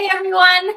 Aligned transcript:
Hey 0.00 0.08
everyone, 0.14 0.76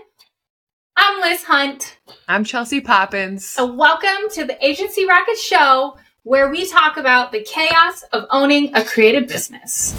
I'm 0.97 1.21
Liz 1.21 1.45
Hunt. 1.45 1.97
I'm 2.27 2.43
Chelsea 2.43 2.81
Poppins. 2.81 3.55
And 3.57 3.77
welcome 3.77 4.29
to 4.31 4.43
the 4.43 4.57
Agency 4.59 5.07
Rocket 5.07 5.37
Show, 5.37 5.95
where 6.23 6.51
we 6.51 6.65
talk 6.65 6.97
about 6.97 7.31
the 7.31 7.41
chaos 7.41 8.03
of 8.11 8.25
owning 8.31 8.75
a 8.75 8.83
creative 8.83 9.29
business. 9.29 9.93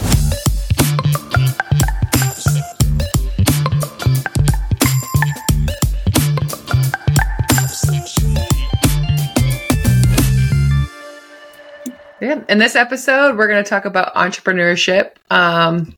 Yeah. 12.21 12.45
In 12.51 12.59
this 12.59 12.77
episode, 12.77 13.39
we're 13.39 13.49
going 13.49 13.65
to 13.65 13.71
talk 13.71 13.87
about 13.87 14.15
entrepreneurship. 14.17 15.13
Um, 15.31 15.97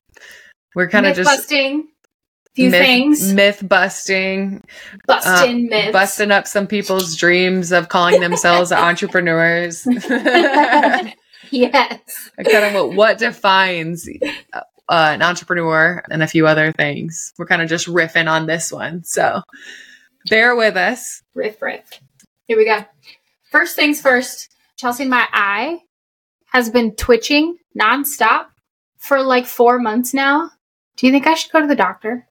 we're 0.77 0.89
kind 0.89 1.07
of 1.07 1.17
just 1.17 1.29
busting, 1.29 1.89
few 2.57 2.71
myth, 2.71 2.81
things, 2.81 3.33
myth 3.33 3.63
busting, 3.69 4.65
busting 5.07 5.67
uh, 5.67 5.71
myths. 5.71 5.93
busting 5.93 6.31
up 6.33 6.49
some 6.49 6.67
people's 6.67 7.15
dreams 7.15 7.71
of 7.71 7.89
calling 7.89 8.21
themselves 8.21 8.73
entrepreneurs. 8.73 9.87
yes 11.51 12.27
kind 12.45 12.65
of 12.65 12.75
what, 12.75 12.97
what 12.97 13.19
defines 13.19 14.09
uh, 14.53 14.61
an 14.89 15.23
entrepreneur 15.23 16.03
and 16.11 16.23
a 16.23 16.27
few 16.27 16.47
other 16.47 16.73
things. 16.73 17.33
We're 17.39 17.47
kind 17.47 17.63
of 17.63 17.69
just 17.69 17.87
riffing 17.87 18.31
on 18.31 18.47
this 18.47 18.73
one. 18.73 19.05
So 19.05 19.43
bear 20.29 20.55
with 20.55 20.77
us. 20.77 21.23
Riff, 21.35 21.61
riff. 21.61 22.01
Here 22.47 22.57
we 22.57 22.65
go. 22.65 22.85
First 23.51 23.77
things 23.77 24.01
first, 24.01 24.55
Chelsea, 24.77 25.05
my 25.05 25.27
eye 25.33 25.81
has 26.47 26.71
been 26.71 26.95
twitching 26.95 27.57
nonstop 27.79 28.47
for 28.99 29.23
like 29.23 29.47
four 29.47 29.79
months 29.79 30.15
now. 30.15 30.51
Do 30.97 31.07
you 31.07 31.13
think 31.13 31.27
I 31.27 31.35
should 31.35 31.53
go 31.53 31.61
to 31.61 31.67
the 31.67 31.77
doctor? 31.77 32.26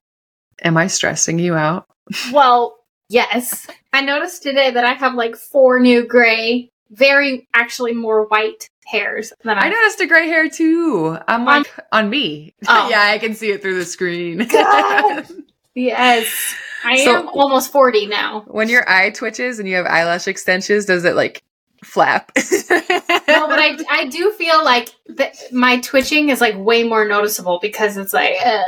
Am 0.63 0.77
I 0.77 0.87
stressing 0.87 1.39
you 1.39 1.55
out? 1.55 1.87
Well, 2.31 2.77
yes. 3.09 3.67
I 3.93 4.01
noticed 4.01 4.43
today 4.43 4.71
that 4.71 4.85
I 4.85 4.93
have 4.93 5.15
like 5.15 5.35
four 5.35 5.79
new 5.79 6.05
gray, 6.05 6.69
very 6.91 7.47
actually 7.53 7.93
more 7.93 8.25
white 8.27 8.69
hairs 8.85 9.33
than 9.43 9.57
I 9.57 9.63
I. 9.65 9.69
noticed 9.69 9.99
a 10.01 10.05
gray 10.07 10.27
hair 10.27 10.47
too. 10.49 11.17
I'm 11.27 11.41
On- 11.41 11.45
like 11.47 11.67
on 11.91 12.09
me. 12.09 12.53
Oh. 12.67 12.89
yeah, 12.89 13.01
I 13.01 13.17
can 13.17 13.33
see 13.33 13.51
it 13.51 13.61
through 13.61 13.79
the 13.79 13.85
screen. 13.85 14.47
Yes, 15.77 16.55
I 16.85 17.03
So- 17.03 17.15
am 17.17 17.27
almost 17.27 17.69
forty 17.71 18.05
now. 18.05 18.45
when 18.47 18.69
your 18.69 18.89
eye 18.89 19.09
twitches 19.09 19.59
and 19.59 19.67
you 19.67 19.75
have 19.75 19.85
eyelash 19.85 20.25
extensions, 20.27 20.85
does 20.85 21.03
it 21.03 21.15
like 21.15 21.43
flap? 21.83 22.31
No, 23.27 23.47
but 23.47 23.59
I 23.59 23.75
I 23.89 24.05
do 24.07 24.31
feel 24.33 24.63
like 24.63 24.89
that 25.17 25.35
my 25.51 25.79
twitching 25.81 26.29
is 26.29 26.39
like 26.39 26.55
way 26.57 26.83
more 26.83 27.05
noticeable 27.05 27.59
because 27.61 27.97
it's 27.97 28.13
like. 28.13 28.35
Uh, 28.43 28.61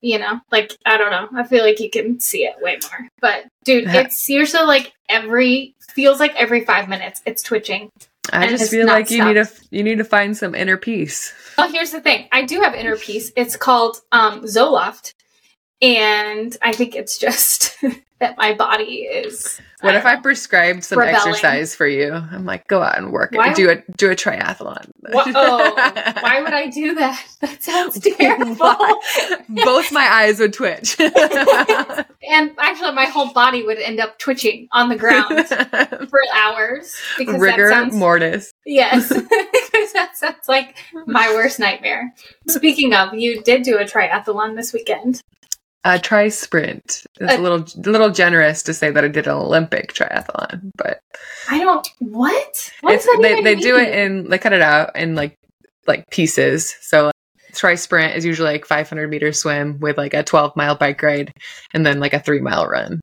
you 0.00 0.18
know, 0.18 0.40
like 0.50 0.76
I 0.86 0.96
don't 0.96 1.10
know. 1.10 1.28
I 1.38 1.44
feel 1.46 1.64
like 1.64 1.80
you 1.80 1.90
can 1.90 2.20
see 2.20 2.44
it 2.44 2.56
way 2.60 2.78
more. 2.90 3.08
But 3.20 3.46
dude, 3.64 3.86
Uh-huh. 3.86 3.98
it's 3.98 4.20
seriously 4.20 4.62
like 4.62 4.92
every 5.08 5.74
feels 5.80 6.20
like 6.20 6.34
every 6.36 6.64
five 6.64 6.88
minutes 6.88 7.20
it's 7.26 7.42
twitching. 7.42 7.90
I 8.32 8.46
just 8.48 8.70
feel 8.70 8.86
like 8.86 9.10
you 9.10 9.24
need 9.24 9.34
to 9.34 9.50
you 9.70 9.82
need 9.82 9.98
to 9.98 10.04
find 10.04 10.36
some 10.36 10.54
inner 10.54 10.76
peace. 10.76 11.32
Well, 11.58 11.70
here's 11.70 11.90
the 11.90 12.00
thing. 12.00 12.28
I 12.32 12.44
do 12.44 12.60
have 12.60 12.74
inner 12.74 12.96
peace. 12.96 13.32
It's 13.36 13.56
called 13.56 13.98
um, 14.12 14.42
Zoloft, 14.44 15.14
and 15.82 16.56
I 16.62 16.72
think 16.72 16.94
it's 16.94 17.18
just 17.18 17.76
that 18.20 18.36
my 18.36 18.54
body 18.54 19.02
is. 19.02 19.60
What 19.80 19.94
if 19.94 20.04
I 20.04 20.16
uh, 20.16 20.20
prescribed 20.20 20.84
some 20.84 20.98
Rebelling. 20.98 21.16
exercise 21.16 21.74
for 21.74 21.86
you? 21.86 22.12
I'm 22.12 22.44
like, 22.44 22.68
go 22.68 22.82
out 22.82 22.98
and 22.98 23.10
work. 23.12 23.32
Why- 23.32 23.54
Do 23.54 23.70
a 23.70 23.76
do 23.96 24.10
a 24.10 24.14
triathlon. 24.14 24.90
Oh, 25.12 25.72
why 26.20 26.40
would 26.42 26.52
I 26.52 26.68
do 26.68 26.94
that? 26.96 27.24
That 27.40 27.62
sounds 27.62 27.98
terrible. 27.98 28.54
Both 29.64 29.90
my 29.90 30.06
eyes 30.06 30.38
would 30.38 30.52
twitch. 30.52 30.96
and 31.00 32.50
actually, 32.58 32.92
my 32.92 33.06
whole 33.06 33.32
body 33.32 33.62
would 33.62 33.78
end 33.78 33.98
up 34.00 34.18
twitching 34.18 34.68
on 34.72 34.88
the 34.90 34.96
ground 34.96 35.48
for 35.48 36.20
hours 36.34 36.94
because 37.18 37.40
Rigor 37.40 37.68
that 37.68 37.74
sounds 37.74 37.94
mortis. 37.94 38.52
yes, 38.66 39.08
because 39.08 39.92
that 39.94 40.10
sounds 40.16 40.46
like 40.46 40.76
my 41.06 41.32
worst 41.34 41.58
nightmare. 41.58 42.14
Speaking 42.48 42.92
of, 42.94 43.14
you 43.14 43.42
did 43.42 43.62
do 43.62 43.78
a 43.78 43.84
triathlon 43.84 44.54
this 44.56 44.72
weekend. 44.74 45.22
Uh, 45.82 45.98
tri 45.98 46.28
sprint. 46.28 47.04
It's 47.20 47.32
Uh, 47.32 47.36
a 47.38 47.40
little 47.40 47.64
little 47.90 48.10
generous 48.10 48.62
to 48.64 48.74
say 48.74 48.90
that 48.90 49.04
I 49.04 49.08
did 49.08 49.26
an 49.26 49.32
Olympic 49.32 49.94
triathlon, 49.94 50.72
but 50.76 51.00
I 51.48 51.58
don't. 51.58 51.88
What? 52.00 52.70
What 52.82 52.94
it's 52.94 53.06
they, 53.22 53.42
they 53.42 53.54
do 53.54 53.76
it 53.78 53.94
in 53.94 54.28
they 54.28 54.38
cut 54.38 54.52
it 54.52 54.60
out 54.60 54.94
in 54.94 55.14
like 55.14 55.36
like 55.86 56.04
pieces. 56.10 56.76
So 56.82 57.06
like, 57.06 57.14
tri 57.54 57.74
sprint 57.76 58.14
is 58.14 58.24
usually 58.26 58.52
like 58.52 58.66
500 58.66 59.08
meter 59.08 59.32
swim 59.32 59.78
with 59.80 59.96
like 59.96 60.12
a 60.14 60.22
12 60.22 60.54
mile 60.54 60.76
bike 60.76 61.02
ride 61.02 61.32
and 61.72 61.84
then 61.84 61.98
like 61.98 62.12
a 62.12 62.20
three 62.20 62.40
mile 62.40 62.66
run. 62.66 63.00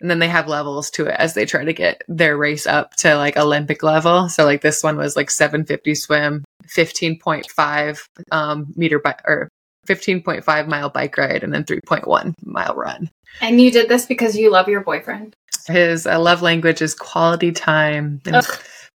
And 0.00 0.10
then 0.10 0.18
they 0.18 0.28
have 0.28 0.48
levels 0.48 0.90
to 0.90 1.06
it 1.06 1.16
as 1.18 1.32
they 1.34 1.46
try 1.46 1.64
to 1.64 1.72
get 1.72 2.02
their 2.06 2.36
race 2.36 2.66
up 2.66 2.94
to 2.96 3.16
like 3.16 3.38
Olympic 3.38 3.82
level. 3.82 4.28
So 4.28 4.44
like 4.44 4.60
this 4.60 4.82
one 4.82 4.96
was 4.96 5.16
like 5.16 5.30
750 5.30 5.94
swim, 5.94 6.44
15.5 6.76 8.00
um, 8.30 8.66
meter 8.76 8.98
bike 8.98 9.22
or 9.24 9.48
15.5 9.86 10.68
mile 10.68 10.90
bike 10.90 11.16
ride, 11.16 11.42
and 11.42 11.52
then 11.52 11.64
3.1 11.64 12.34
mile 12.44 12.74
run. 12.74 13.10
And 13.40 13.60
you 13.60 13.70
did 13.70 13.88
this 13.88 14.06
because 14.06 14.36
you 14.36 14.50
love 14.50 14.68
your 14.68 14.82
boyfriend. 14.82 15.34
His 15.66 16.06
uh, 16.06 16.18
love 16.20 16.42
language 16.42 16.80
is 16.82 16.94
quality 16.94 17.52
time, 17.52 18.20
and 18.26 18.36
Ugh. 18.36 18.44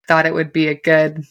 thought 0.07 0.25
it 0.25 0.33
would 0.33 0.53
be 0.53 0.67
a 0.67 0.75
good 0.75 1.23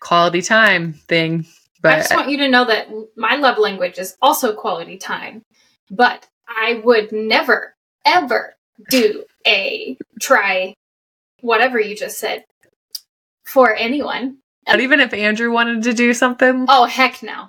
quality 0.00 0.42
time 0.42 0.92
thing. 0.92 1.46
But 1.80 1.92
I 1.92 1.98
just 1.98 2.14
want 2.14 2.30
you 2.30 2.38
to 2.38 2.48
know 2.48 2.64
that 2.64 2.88
my 3.16 3.36
love 3.36 3.58
language 3.58 3.98
is 3.98 4.16
also 4.20 4.54
quality 4.54 4.98
time, 4.98 5.42
but 5.90 6.26
I 6.48 6.80
would 6.84 7.12
never, 7.12 7.74
ever 8.04 8.54
do 8.90 9.24
a 9.46 9.96
try 10.20 10.74
whatever 11.40 11.78
you 11.80 11.94
just 11.96 12.18
said 12.18 12.44
for 13.44 13.74
anyone. 13.74 14.38
not 14.66 14.80
even 14.80 15.00
if 15.00 15.14
Andrew 15.14 15.52
wanted 15.52 15.84
to 15.84 15.92
do 15.94 16.12
something, 16.12 16.66
Oh, 16.68 16.84
heck 16.84 17.22
no. 17.22 17.48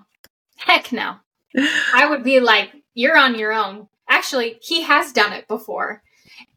Heck 0.57 0.91
no. 0.91 1.16
I 1.56 2.08
would 2.10 2.24
be 2.24 2.40
like, 2.40 2.72
you're 2.94 3.18
on 3.18 3.38
your 3.38 3.54
own. 3.54 3.88
Actually, 4.10 4.58
he 4.62 4.84
has 4.84 5.12
done 5.12 5.34
it 5.34 5.48
before. 5.48 6.02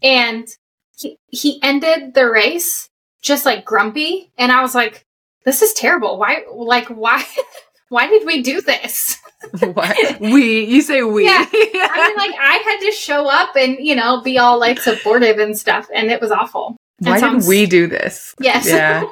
And 0.03 0.49
he, 0.97 1.19
he 1.29 1.61
ended 1.63 2.15
the 2.15 2.29
race 2.31 2.91
just 3.23 3.47
like 3.47 3.65
grumpy. 3.65 4.33
And 4.37 4.51
I 4.53 4.63
was 4.63 4.75
like, 4.75 5.07
this 5.45 5.63
is 5.63 5.73
terrible. 5.73 6.19
Why, 6.19 6.45
like, 6.53 6.89
why, 6.89 7.25
why 7.89 8.09
did 8.09 8.27
we 8.27 8.43
do 8.43 8.61
this? 8.61 9.19
What? 9.59 9.97
we 10.21 10.65
you 10.67 10.83
say 10.83 11.03
we? 11.03 11.25
Yeah. 11.25 11.45
I 11.45 12.07
mean, 12.07 12.17
like, 12.17 12.41
I 12.41 12.63
had 12.65 12.79
to 12.87 12.93
show 12.93 13.27
up 13.27 13.57
and, 13.57 13.77
you 13.81 13.97
know, 13.97 14.21
be 14.21 14.39
all 14.39 14.61
like 14.61 14.79
supportive 14.79 15.39
and 15.39 15.59
stuff. 15.59 15.89
And 15.93 16.13
it 16.13 16.21
was 16.21 16.31
awful. 16.31 16.77
Why 17.01 17.19
did 17.19 17.45
we 17.49 17.67
do 17.67 17.89
this? 17.89 18.37
Yes. 18.39 18.69
Yeah. 18.69 19.05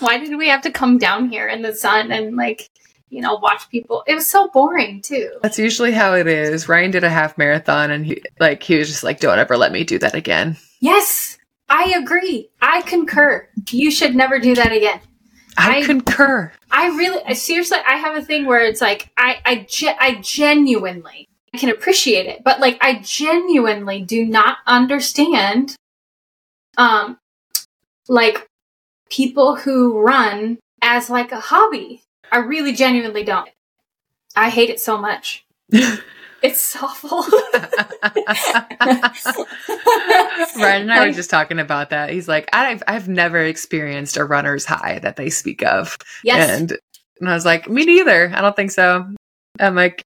why 0.00 0.18
did 0.18 0.36
we 0.36 0.48
have 0.48 0.62
to 0.62 0.72
come 0.72 0.98
down 0.98 1.28
here 1.28 1.46
in 1.46 1.62
the 1.62 1.72
sun 1.76 2.10
and, 2.10 2.34
like, 2.34 2.68
you 3.12 3.20
know, 3.20 3.34
watch 3.34 3.68
people? 3.68 4.02
It 4.06 4.14
was 4.14 4.26
so 4.26 4.48
boring, 4.48 5.02
too. 5.02 5.30
That's 5.42 5.58
usually 5.58 5.92
how 5.92 6.14
it 6.14 6.26
is. 6.26 6.68
Ryan 6.68 6.90
did 6.90 7.04
a 7.04 7.10
half 7.10 7.36
marathon, 7.36 7.90
and 7.90 8.06
he 8.06 8.22
like 8.40 8.62
he 8.62 8.78
was 8.78 8.88
just 8.88 9.04
like, 9.04 9.20
"Don't 9.20 9.38
ever 9.38 9.56
let 9.58 9.70
me 9.70 9.84
do 9.84 9.98
that 9.98 10.14
again." 10.14 10.56
Yes, 10.80 11.36
I 11.68 11.94
agree. 11.96 12.48
I 12.62 12.80
concur. 12.82 13.46
You 13.70 13.90
should 13.90 14.14
never 14.16 14.38
do 14.38 14.54
that 14.54 14.72
again. 14.72 15.00
I, 15.58 15.78
I- 15.78 15.82
concur. 15.84 16.50
I 16.70 16.86
really, 16.96 17.34
seriously, 17.34 17.78
I 17.86 17.96
have 17.96 18.16
a 18.16 18.22
thing 18.22 18.46
where 18.46 18.60
it's 18.64 18.80
like, 18.80 19.10
I, 19.18 19.38
I, 19.44 19.66
ge- 19.68 19.96
I 20.00 20.14
genuinely, 20.22 21.28
I 21.52 21.58
can 21.58 21.68
appreciate 21.68 22.24
it, 22.26 22.42
but 22.42 22.60
like, 22.60 22.78
I 22.80 23.00
genuinely 23.04 24.00
do 24.00 24.24
not 24.24 24.56
understand, 24.66 25.76
um, 26.78 27.18
like 28.08 28.46
people 29.10 29.56
who 29.56 30.00
run 30.00 30.58
as 30.80 31.10
like 31.10 31.30
a 31.32 31.40
hobby. 31.40 32.02
I 32.32 32.38
really 32.38 32.72
genuinely 32.72 33.22
don't. 33.22 33.48
I 34.34 34.50
hate 34.50 34.70
it 34.70 34.80
so 34.80 34.98
much. 34.98 35.44
It's 36.42 36.74
awful. 36.74 37.20
Ryan 40.56 40.82
and 40.82 40.92
I 40.92 41.06
were 41.06 41.12
just 41.12 41.30
talking 41.30 41.60
about 41.60 41.90
that. 41.90 42.10
He's 42.10 42.26
like, 42.26 42.48
I've 42.52 42.82
I've 42.88 43.08
never 43.08 43.38
experienced 43.38 44.16
a 44.16 44.24
runner's 44.24 44.64
high 44.64 44.98
that 45.00 45.14
they 45.14 45.30
speak 45.30 45.62
of. 45.62 45.96
yes. 46.24 46.50
And 46.50 46.76
and 47.20 47.30
I 47.30 47.34
was 47.34 47.44
like, 47.44 47.68
me 47.68 47.84
neither. 47.84 48.32
I 48.34 48.40
don't 48.40 48.56
think 48.56 48.72
so. 48.72 49.06
I'm 49.60 49.76
like, 49.76 50.02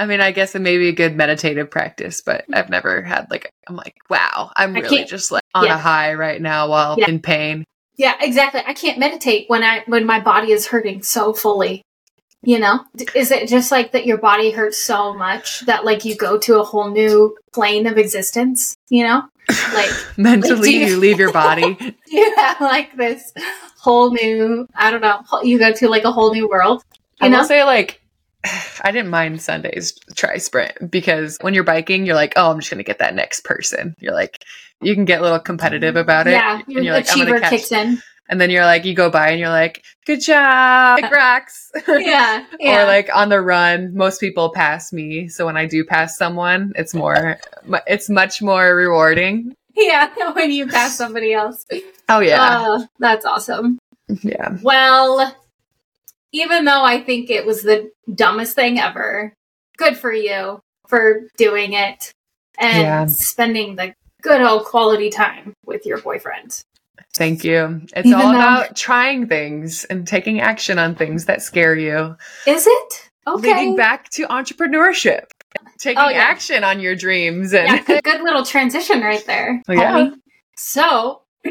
I 0.00 0.06
mean, 0.06 0.22
I 0.22 0.32
guess 0.32 0.54
it 0.54 0.60
may 0.60 0.78
be 0.78 0.88
a 0.88 0.92
good 0.92 1.14
meditative 1.14 1.70
practice, 1.70 2.22
but 2.22 2.46
I've 2.50 2.70
never 2.70 3.02
had 3.02 3.30
like, 3.30 3.50
I'm 3.68 3.76
like, 3.76 3.96
wow, 4.08 4.50
I'm 4.56 4.74
I 4.74 4.80
really 4.80 5.04
just 5.04 5.30
like 5.30 5.42
on 5.54 5.66
yeah. 5.66 5.74
a 5.74 5.78
high 5.78 6.14
right 6.14 6.40
now 6.40 6.68
while 6.70 6.96
Yeah. 6.98 7.10
in 7.10 7.20
pain. 7.20 7.64
Yeah, 7.96 8.14
exactly. 8.20 8.62
I 8.66 8.74
can't 8.74 8.98
meditate 8.98 9.48
when 9.48 9.62
I 9.62 9.82
when 9.86 10.06
my 10.06 10.20
body 10.20 10.52
is 10.52 10.66
hurting 10.68 11.02
so 11.02 11.32
fully. 11.32 11.82
You 12.44 12.58
know? 12.58 12.80
Is 13.14 13.30
it 13.30 13.48
just 13.48 13.70
like 13.70 13.92
that 13.92 14.04
your 14.04 14.18
body 14.18 14.50
hurts 14.50 14.76
so 14.78 15.14
much 15.14 15.60
that 15.66 15.84
like 15.84 16.04
you 16.04 16.16
go 16.16 16.38
to 16.38 16.58
a 16.58 16.64
whole 16.64 16.90
new 16.90 17.36
plane 17.54 17.86
of 17.86 17.98
existence, 17.98 18.74
you 18.88 19.04
know? 19.04 19.22
Like 19.74 19.90
Mentally, 20.16 20.70
do 20.72 20.76
you- 20.76 20.86
you 20.86 20.96
leave 20.98 21.20
your 21.20 21.32
body. 21.44 21.76
you 22.08 22.34
have 22.36 22.60
like 22.60 22.96
this 22.96 23.32
whole 23.78 24.10
new 24.12 24.66
I 24.74 24.90
don't 24.90 25.02
know, 25.02 25.22
you 25.44 25.58
go 25.60 25.72
to 25.72 25.88
like 25.88 26.02
a 26.04 26.10
whole 26.12 26.32
new 26.34 26.48
world. 26.48 26.82
I 27.20 27.26
You 27.28 27.36
will 27.36 27.44
say, 27.44 27.62
like, 27.62 28.01
I 28.82 28.90
didn't 28.90 29.10
mind 29.10 29.40
Sunday's 29.42 29.98
tri 30.14 30.38
sprint 30.38 30.90
because 30.90 31.38
when 31.40 31.54
you're 31.54 31.64
biking, 31.64 32.06
you're 32.06 32.14
like, 32.16 32.34
oh, 32.36 32.50
I'm 32.50 32.58
just 32.58 32.70
going 32.70 32.78
to 32.78 32.84
get 32.84 32.98
that 32.98 33.14
next 33.14 33.44
person. 33.44 33.94
You're 34.00 34.14
like, 34.14 34.44
you 34.80 34.94
can 34.94 35.04
get 35.04 35.20
a 35.20 35.22
little 35.22 35.38
competitive 35.38 35.96
about 35.96 36.26
it. 36.26 36.32
Yeah, 36.32 36.58
and 36.58 36.68
your 36.68 36.82
you're 36.82 36.94
like, 36.94 37.08
I'm 37.10 37.20
achiever 37.20 37.40
kicks 37.40 37.70
in. 37.72 38.02
And 38.28 38.40
then 38.40 38.50
you're 38.50 38.64
like, 38.64 38.84
you 38.84 38.94
go 38.94 39.10
by 39.10 39.30
and 39.30 39.40
you're 39.40 39.50
like, 39.50 39.84
good 40.06 40.20
job, 40.22 41.00
like 41.02 41.12
rocks. 41.12 41.70
Yeah, 41.86 42.44
yeah. 42.60 42.82
Or 42.82 42.86
like 42.86 43.10
on 43.14 43.28
the 43.28 43.40
run, 43.40 43.94
most 43.94 44.20
people 44.20 44.50
pass 44.50 44.92
me. 44.92 45.28
So 45.28 45.44
when 45.44 45.56
I 45.56 45.66
do 45.66 45.84
pass 45.84 46.16
someone, 46.16 46.72
it's 46.76 46.94
more, 46.94 47.38
it's 47.86 48.08
much 48.08 48.40
more 48.40 48.74
rewarding. 48.74 49.54
yeah, 49.76 50.08
when 50.32 50.50
you 50.50 50.66
pass 50.66 50.96
somebody 50.96 51.32
else. 51.34 51.66
Oh 52.08 52.20
yeah, 52.20 52.42
Uh, 52.42 52.86
that's 52.98 53.24
awesome. 53.26 53.78
yeah. 54.22 54.56
Well, 54.62 55.36
even 56.32 56.64
though 56.64 56.82
I 56.84 57.02
think 57.02 57.30
it 57.30 57.46
was 57.46 57.62
the 57.62 57.90
dumbest 58.14 58.54
thing 58.54 58.78
ever, 58.78 59.32
good 59.76 59.96
for 59.96 60.12
you 60.12 60.60
for 60.88 61.22
doing 61.36 61.72
it 61.74 62.12
and 62.58 62.82
Yeah. 62.82 63.06
spending 63.06 63.76
the 63.76 63.94
good 64.22 64.40
old 64.42 64.64
quality 64.64 65.10
time 65.10 65.52
with 65.66 65.84
your 65.86 65.98
boyfriend. 66.00 66.60
Thank 67.14 67.44
you. 67.44 67.82
It's 67.96 68.06
Even 68.06 68.14
all 68.14 68.32
though- 68.32 68.38
about 68.38 68.76
trying 68.76 69.26
things 69.26 69.84
and 69.84 70.06
taking 70.06 70.40
action 70.40 70.78
on 70.78 70.94
things 70.94 71.26
that 71.26 71.42
scare 71.42 71.74
you. 71.74 72.16
Is 72.46 72.66
it? 72.66 73.08
Okay. 73.26 73.48
Leading 73.54 73.76
back 73.76 74.08
to 74.10 74.26
entrepreneurship, 74.26 75.24
taking 75.78 76.02
Oh, 76.02 76.08
yeah. 76.08 76.18
action 76.18 76.64
on 76.64 76.80
your 76.80 76.94
dreams 76.96 77.52
and 77.54 77.68
yeah, 77.68 77.82
good, 77.82 78.02
good 78.04 78.22
little 78.22 78.44
transition 78.44 79.00
right 79.00 79.24
there. 79.26 79.62
Oh, 79.68 79.72
yeah. 79.72 80.10
So, 80.56 81.22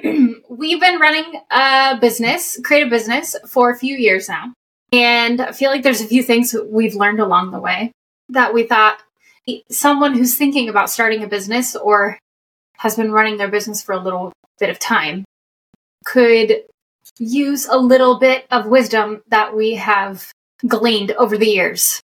we've 0.49 0.79
been 0.79 0.99
running 0.99 1.41
a 1.51 1.97
business, 1.99 2.59
creative 2.63 2.89
business, 2.89 3.35
for 3.49 3.69
a 3.71 3.77
few 3.77 3.95
years 3.95 4.27
now. 4.29 4.53
And 4.91 5.39
I 5.41 5.51
feel 5.53 5.71
like 5.71 5.83
there's 5.83 6.01
a 6.01 6.07
few 6.07 6.21
things 6.23 6.55
we've 6.69 6.95
learned 6.95 7.19
along 7.19 7.51
the 7.51 7.59
way 7.59 7.91
that 8.29 8.53
we 8.53 8.63
thought 8.63 8.99
someone 9.69 10.13
who's 10.13 10.37
thinking 10.37 10.69
about 10.69 10.89
starting 10.89 11.23
a 11.23 11.27
business 11.27 11.75
or 11.75 12.17
has 12.77 12.95
been 12.95 13.11
running 13.11 13.37
their 13.37 13.47
business 13.47 13.81
for 13.81 13.93
a 13.93 13.99
little 13.99 14.31
bit 14.59 14.69
of 14.69 14.79
time 14.79 15.23
could 16.05 16.63
use 17.19 17.65
a 17.67 17.77
little 17.77 18.19
bit 18.19 18.45
of 18.51 18.65
wisdom 18.67 19.21
that 19.27 19.55
we 19.55 19.75
have 19.75 20.29
gleaned 20.67 21.11
over 21.13 21.37
the 21.37 21.47
years 21.47 21.99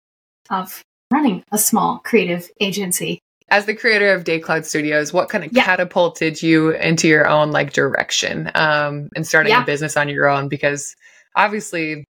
of 0.49 0.81
running 1.11 1.43
a 1.51 1.57
small 1.57 1.99
creative 1.99 2.49
agency. 2.59 3.19
as 3.49 3.65
the 3.65 3.75
creator 3.75 4.13
of 4.13 4.23
Day 4.23 4.39
Cloud 4.39 4.65
Studios, 4.65 5.13
what 5.13 5.29
kind 5.29 5.43
of 5.43 5.51
Yeah. 5.53 5.63
catapulted 5.63 6.41
you 6.41 6.71
into 6.71 7.07
your 7.07 7.27
own 7.27 7.51
like 7.51 7.71
direction 7.73 8.49
um 8.55 9.09
and 9.15 9.27
starting 9.27 9.51
Yeah. 9.51 9.61
a 9.61 9.65
business 9.65 9.95
on 9.97 10.09
your 10.09 10.27
own? 10.27 10.47
Because 10.47 10.95
obviously 11.35 12.03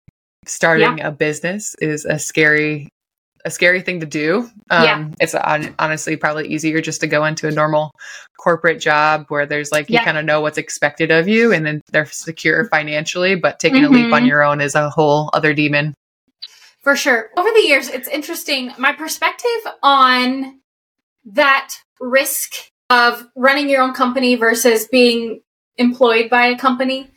starting 0.44 1.00
a 1.00 1.10
business 1.10 1.74
is 1.80 2.04
a 2.04 2.18
scary 2.18 2.88
a 3.44 3.50
scary 3.50 3.80
thing 3.80 3.98
to 4.00 4.06
do. 4.06 4.48
Um 4.70 4.84
Yeah. 4.84 5.08
it's 5.20 5.34
on, 5.34 5.74
honestly 5.78 6.16
probably 6.16 6.46
easier 6.48 6.80
just 6.80 7.00
to 7.00 7.06
go 7.08 7.24
into 7.24 7.48
a 7.48 7.50
normal 7.50 7.90
corporate 8.38 8.80
job 8.80 9.26
where 9.28 9.46
there's 9.46 9.72
like 9.72 9.88
you 9.88 9.94
Yeah. 9.94 10.04
kind 10.04 10.16
of 10.18 10.24
know 10.24 10.40
what's 10.40 10.58
expected 10.58 11.10
of 11.10 11.26
you 11.26 11.52
and 11.52 11.66
then 11.66 11.80
they're 11.90 12.06
secure 12.06 12.68
financially, 12.68 13.34
but 13.34 13.58
taking 13.58 13.84
a 13.84 13.88
leap 13.88 14.12
on 14.12 14.22
Mhm. 14.22 14.28
your 14.28 14.42
own 14.44 14.60
is 14.60 14.74
a 14.76 14.90
whole 14.90 15.28
other 15.32 15.54
demon. 15.54 15.94
For 16.82 16.94
sure. 16.96 17.30
Over 17.36 17.50
the 17.50 17.62
years, 17.62 17.88
it's 17.88 18.08
interesting. 18.08 18.72
My 18.78 18.92
perspective 18.92 19.60
on 19.82 20.60
that 21.24 21.74
risk 22.00 22.54
of 22.90 23.28
running 23.36 23.68
your 23.68 23.82
own 23.82 23.92
company 23.94 24.34
versus 24.34 24.86
being 24.88 25.40
employed 25.78 26.28
by 26.30 26.46
a 26.46 26.58
company 26.58 27.08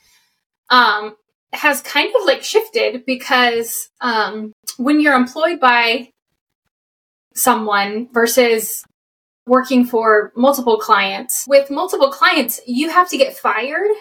um, 0.69 1.15
has 1.57 1.81
kind 1.81 2.13
of 2.15 2.25
like 2.25 2.43
shifted 2.43 3.05
because 3.05 3.89
um, 4.01 4.53
when 4.77 4.99
you're 4.99 5.15
employed 5.15 5.59
by 5.59 6.09
someone 7.33 8.07
versus 8.13 8.83
working 9.45 9.85
for 9.85 10.31
multiple 10.35 10.77
clients, 10.77 11.45
with 11.47 11.69
multiple 11.69 12.11
clients, 12.11 12.59
you 12.65 12.89
have 12.89 13.09
to 13.09 13.17
get 13.17 13.37
fired 13.37 13.91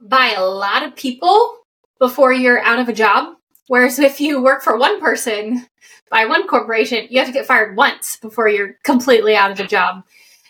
by 0.00 0.34
a 0.36 0.44
lot 0.44 0.82
of 0.82 0.96
people 0.96 1.58
before 1.98 2.32
you're 2.32 2.60
out 2.60 2.78
of 2.78 2.88
a 2.88 2.92
job. 2.92 3.34
Whereas 3.68 3.98
if 3.98 4.20
you 4.20 4.42
work 4.42 4.62
for 4.62 4.76
one 4.76 5.00
person 5.00 5.66
by 6.10 6.24
one 6.24 6.48
corporation, 6.48 7.06
you 7.10 7.18
have 7.18 7.28
to 7.28 7.32
get 7.32 7.46
fired 7.46 7.76
once 7.76 8.16
before 8.20 8.48
you're 8.48 8.74
completely 8.84 9.36
out 9.36 9.50
of 9.50 9.58
the 9.58 9.64
job. 9.64 10.02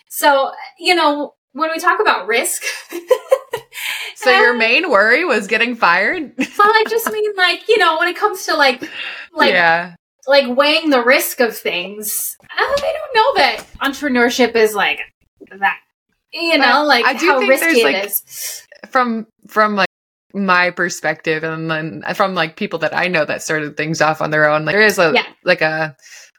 So, 0.09 0.51
you 0.79 0.95
know, 0.95 1.35
when 1.53 1.69
we 1.69 1.79
talk 1.79 1.99
about 1.99 2.27
risk, 2.27 2.63
So 4.23 4.31
your 4.31 4.55
main 4.55 4.89
worry 4.89 5.23
was 5.25 5.47
getting 5.47 5.75
fired? 5.75 6.33
well, 6.37 6.47
I 6.59 6.83
just 6.89 7.11
mean 7.11 7.31
like, 7.35 7.67
you 7.67 7.77
know, 7.77 7.97
when 7.99 8.07
it 8.07 8.15
comes 8.17 8.45
to 8.45 8.55
like, 8.55 8.81
like, 9.33 9.51
yeah. 9.51 9.95
like 10.27 10.55
weighing 10.55 10.89
the 10.89 11.03
risk 11.03 11.39
of 11.39 11.57
things, 11.57 12.35
I 12.49 12.75
don't 12.77 13.15
know 13.15 13.33
that 13.41 13.65
entrepreneurship 13.81 14.55
is 14.55 14.73
like 14.75 14.99
that. 15.59 15.79
You 16.33 16.57
know, 16.57 16.65
But 16.65 16.87
like 16.87 17.05
I 17.05 17.13
do 17.13 17.25
how 17.27 17.39
think 17.39 17.49
risky 17.49 17.65
there's, 17.65 17.77
it 17.77 17.83
like, 17.83 18.05
is. 18.05 18.63
from 18.89 19.27
from 19.47 19.75
like 19.75 19.87
my 20.33 20.69
perspective 20.71 21.43
and 21.43 21.69
then 21.69 22.03
from 22.15 22.33
like 22.35 22.55
people 22.55 22.79
that 22.79 22.95
I 22.95 23.07
know 23.09 23.25
that 23.25 23.41
started 23.43 23.75
things 23.75 24.01
off 24.01 24.21
on 24.21 24.29
their 24.29 24.49
own 24.49 24.63
like 24.63 24.73
there 24.73 24.81
is 24.81 24.97
a 24.97 25.11
Yeah. 25.13 25.25
like 25.43 25.59
a 25.61 25.97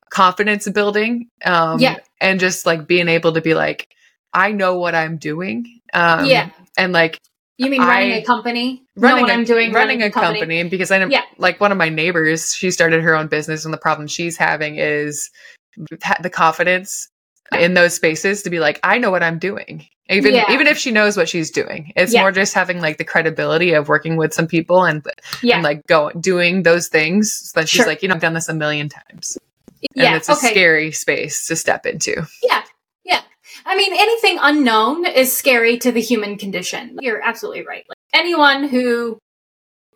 confidence 0.09 0.67
building 0.71 1.29
um 1.45 1.79
Yeah. 1.79 1.97
and 2.21 2.41
just 2.41 2.65
like 2.65 2.87
being 2.87 3.09
able 3.09 3.35
to 3.35 3.43
be 3.43 3.53
like 3.53 3.89
I 4.33 4.53
know 4.53 4.79
what 4.79 4.95
I'm 4.95 5.19
doing 5.19 5.81
um 5.93 6.25
Yeah. 6.25 6.49
and 6.79 6.95
like 6.95 7.21
You 7.59 7.71
mean 7.71 7.81
running 7.81 8.13
I- 8.13 8.17
a 8.17 8.25
company? 8.25 8.83
running 8.97 9.23
what 9.23 9.31
a, 9.31 9.35
I'm 9.35 9.45
doing? 9.45 9.73
running 9.73 10.03
a 10.03 10.11
company, 10.11 10.65
because 10.65 10.91
I 10.91 10.99
know 10.99 11.09
Yeah. 11.09 11.23
like 11.39 11.61
one 11.61 11.73
of 11.73 11.79
my 11.79 11.89
neighbors 11.89 12.55
she 12.55 12.71
started 12.71 13.03
her 13.03 13.15
own 13.15 13.29
business 13.29 13.65
and 13.65 13.73
the 13.73 13.79
problem 13.79 14.07
she's 14.09 14.37
having 14.37 14.77
is 14.77 15.31
the 16.21 16.31
confidence 16.31 17.09
in 17.59 17.75
those 17.75 17.95
spaces 17.95 18.43
to 18.43 18.51
be 18.51 18.59
like 18.61 18.81
I 18.83 18.99
know 18.99 19.11
what 19.11 19.23
I'm 19.23 19.39
doing 19.39 19.87
even 20.11 20.35
Yeah. 20.35 20.51
even 20.53 20.67
if 20.67 20.77
she 20.79 20.91
knows 20.91 21.17
what 21.17 21.29
she's 21.29 21.51
doing 21.51 21.93
it's 21.97 22.13
Yeah. 22.13 22.23
more 22.23 22.33
just 22.33 22.55
having 22.55 22.81
like 22.81 22.99
the 22.99 23.05
credibility 23.05 23.73
of 23.73 23.89
working 23.89 24.17
with 24.17 24.33
some 24.35 24.47
people 24.47 24.85
and 24.85 25.05
Yeah. 25.43 25.57
and 25.57 25.65
like 25.65 25.87
go 25.87 26.11
doing 26.19 26.63
those 26.65 26.89
things 26.89 27.33
so 27.53 27.61
that 27.61 27.69
she's 27.69 27.79
Sure. 27.79 27.87
like 27.87 28.03
you 28.03 28.09
know 28.09 28.15
I've 28.15 28.21
done 28.21 28.35
this 28.35 28.49
a 28.49 28.55
million 28.55 28.89
times 28.89 29.39
and 29.83 29.89
yeah. 29.95 30.17
it's 30.17 30.29
a 30.29 30.33
okay. 30.33 30.51
scary 30.51 30.93
space 30.93 31.47
to 31.47 31.57
step 31.57 31.85
into 31.87 32.27
Yeah. 32.43 32.63
I 33.65 33.77
mean, 33.77 33.93
anything 33.95 34.39
unknown 34.41 35.07
is 35.07 35.37
scary 35.37 35.79
to 35.79 35.93
the 35.93 36.01
human 36.01 36.37
condition. 36.39 36.99
You're 37.01 37.23
absolutely 37.23 37.67
right. 37.67 37.85
Like 37.89 37.99
anyone 38.13 38.69
who 38.69 39.19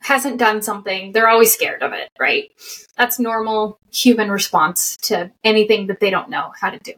hasn't 0.01 0.39
done 0.39 0.63
something, 0.63 1.13
they're 1.13 1.29
always 1.29 1.53
scared 1.53 1.83
of 1.83 1.93
it, 1.93 2.09
right? 2.19 2.51
That's 2.97 3.19
normal 3.19 3.79
human 3.93 4.31
response 4.31 4.97
to 5.03 5.33
anything 5.43 5.89
that 5.89 6.01
they 6.01 6.11
don't 6.11 6.31
know 6.31 6.53
how 6.61 6.71
to 6.71 6.79
do. 6.79 6.93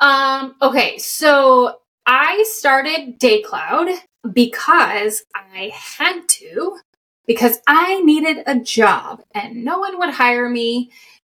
Um, 0.00 0.54
okay, 0.62 0.98
so 0.98 1.78
I 2.06 2.44
started 2.48 3.20
Daycloud 3.20 3.94
because 4.32 5.22
I 5.34 5.72
had 5.74 6.26
to, 6.28 6.78
because 7.26 7.58
I 7.66 8.00
needed 8.02 8.44
a 8.46 8.58
job 8.58 9.22
and 9.34 9.64
no 9.64 9.78
one 9.78 9.98
would 9.98 10.14
hire 10.14 10.48
me. 10.48 10.90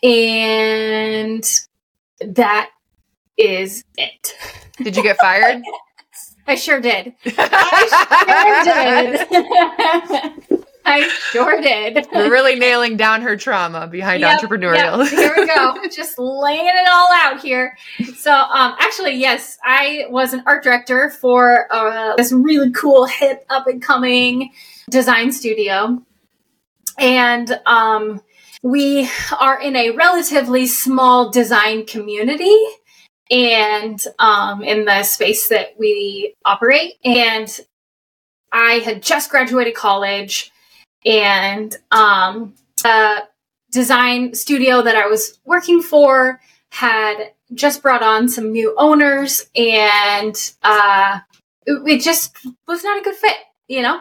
And 0.01 1.43
that 2.19 2.71
is 3.37 3.83
it. 3.97 4.35
did 4.77 4.95
you 4.95 5.03
get 5.03 5.17
fired 5.17 5.63
I 6.45 6.55
sure 6.55 6.81
did. 6.81 7.13
I 7.25 8.65
sure 8.65 9.37
did. 10.49 10.63
I 10.85 11.07
sure 11.31 11.61
did. 11.61 12.05
We're 12.13 12.29
really 12.29 12.55
nailing 12.55 12.97
down 12.97 13.21
her 13.21 13.37
trauma 13.37 13.87
behind 13.87 14.19
Yep, 14.19 14.41
entrepreneurial 14.41 14.97
yep. 14.97 15.07
Here 15.07 15.33
we 15.37 15.47
go. 15.47 15.75
Just 15.89 16.19
laying 16.19 16.65
it 16.65 16.89
all 16.91 17.09
out 17.13 17.39
here. 17.39 17.77
So, 18.17 18.33
um, 18.33 18.75
actually, 18.79 19.15
yes, 19.15 19.57
I 19.63 20.05
was 20.09 20.33
an 20.33 20.43
art 20.45 20.63
director 20.63 21.09
for 21.09 21.67
uh, 21.71 22.17
this 22.17 22.33
really 22.33 22.71
cool, 22.71 23.05
hip, 23.05 23.45
up 23.49 23.67
and 23.67 23.81
coming 23.81 24.51
design 24.89 25.31
studio, 25.31 26.03
and 26.99 27.59
um, 27.65 28.21
we 28.61 29.09
are 29.39 29.61
in 29.61 29.77
a 29.77 29.91
relatively 29.91 30.67
small 30.67 31.31
design 31.31 31.85
community. 31.85 32.57
And 33.31 34.03
um, 34.19 34.63
in 34.63 34.85
the 34.85 35.03
space 35.03 35.49
that 35.49 35.75
we 35.79 36.35
operate, 36.45 36.93
and 37.03 37.47
I 38.51 38.73
had 38.73 39.01
just 39.01 39.31
graduated 39.31 39.75
college, 39.75 40.51
and 41.05 41.75
um, 41.91 42.53
uh, 42.85 43.21
design 43.71 44.33
studio 44.33 44.81
that 44.81 44.95
I 44.95 45.07
was 45.07 45.39
working 45.45 45.81
for 45.81 46.39
had 46.69 47.31
just 47.53 47.81
brought 47.81 48.03
on 48.03 48.29
some 48.29 48.51
new 48.51 48.73
owners 48.77 49.45
and 49.55 50.35
uh, 50.63 51.19
it, 51.65 51.87
it 51.87 52.01
just 52.01 52.35
was 52.67 52.83
not 52.83 52.99
a 52.99 53.03
good 53.03 53.15
fit, 53.15 53.37
you 53.67 53.81
know? 53.81 53.99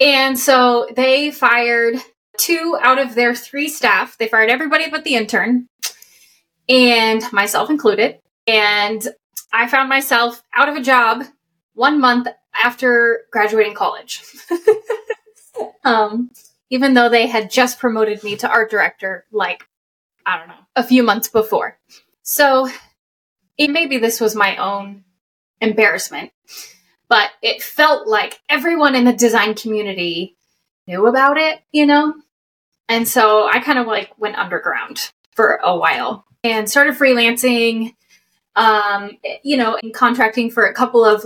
And 0.00 0.38
so 0.38 0.88
they 0.94 1.30
fired 1.30 1.96
two 2.38 2.76
out 2.80 2.98
of 2.98 3.14
their 3.14 3.34
three 3.34 3.68
staff. 3.68 4.18
They 4.18 4.28
fired 4.28 4.50
everybody 4.50 4.90
but 4.90 5.04
the 5.04 5.14
intern 5.14 5.68
and 6.68 7.22
myself 7.32 7.70
included. 7.70 8.18
And 8.46 9.06
I 9.52 9.68
found 9.68 9.88
myself 9.88 10.42
out 10.54 10.68
of 10.68 10.76
a 10.76 10.82
job 10.82 11.24
one 11.74 12.00
month 12.00 12.28
after 12.54 13.22
graduating 13.30 13.74
college. 13.74 14.22
um, 15.84 16.30
even 16.70 16.94
though 16.94 17.08
they 17.08 17.26
had 17.26 17.50
just 17.50 17.78
promoted 17.78 18.22
me 18.24 18.36
to 18.36 18.48
art 18.48 18.70
director 18.70 19.24
like 19.30 19.64
I 20.26 20.38
don't 20.38 20.48
know, 20.48 20.54
a 20.74 20.82
few 20.82 21.04
months 21.04 21.28
before. 21.28 21.78
So 22.22 22.68
it, 23.56 23.70
maybe 23.70 23.98
this 23.98 24.20
was 24.20 24.34
my 24.34 24.56
own 24.56 25.04
embarrassment, 25.60 26.32
but 27.08 27.30
it 27.42 27.62
felt 27.62 28.08
like 28.08 28.40
everyone 28.48 28.96
in 28.96 29.04
the 29.04 29.12
design 29.12 29.54
community 29.54 30.36
knew 30.88 31.06
about 31.06 31.38
it, 31.38 31.60
you 31.70 31.86
know? 31.86 32.14
And 32.88 33.06
so 33.06 33.48
I 33.48 33.60
kind 33.60 33.78
of 33.78 33.86
like 33.86 34.18
went 34.18 34.36
underground 34.36 35.12
for 35.32 35.60
a 35.62 35.76
while 35.76 36.24
and 36.42 36.68
started 36.68 36.96
freelancing, 36.96 37.94
um, 38.56 39.10
you 39.42 39.56
know, 39.56 39.78
and 39.82 39.94
contracting 39.94 40.50
for 40.50 40.64
a 40.64 40.74
couple 40.74 41.04
of 41.04 41.24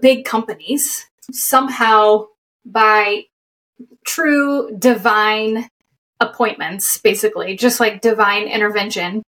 big 0.00 0.24
companies. 0.24 1.06
Somehow, 1.30 2.26
by 2.64 3.24
true 4.04 4.74
divine 4.78 5.68
appointments, 6.20 6.98
basically, 6.98 7.56
just 7.56 7.80
like 7.80 8.00
divine 8.00 8.48
intervention, 8.48 9.22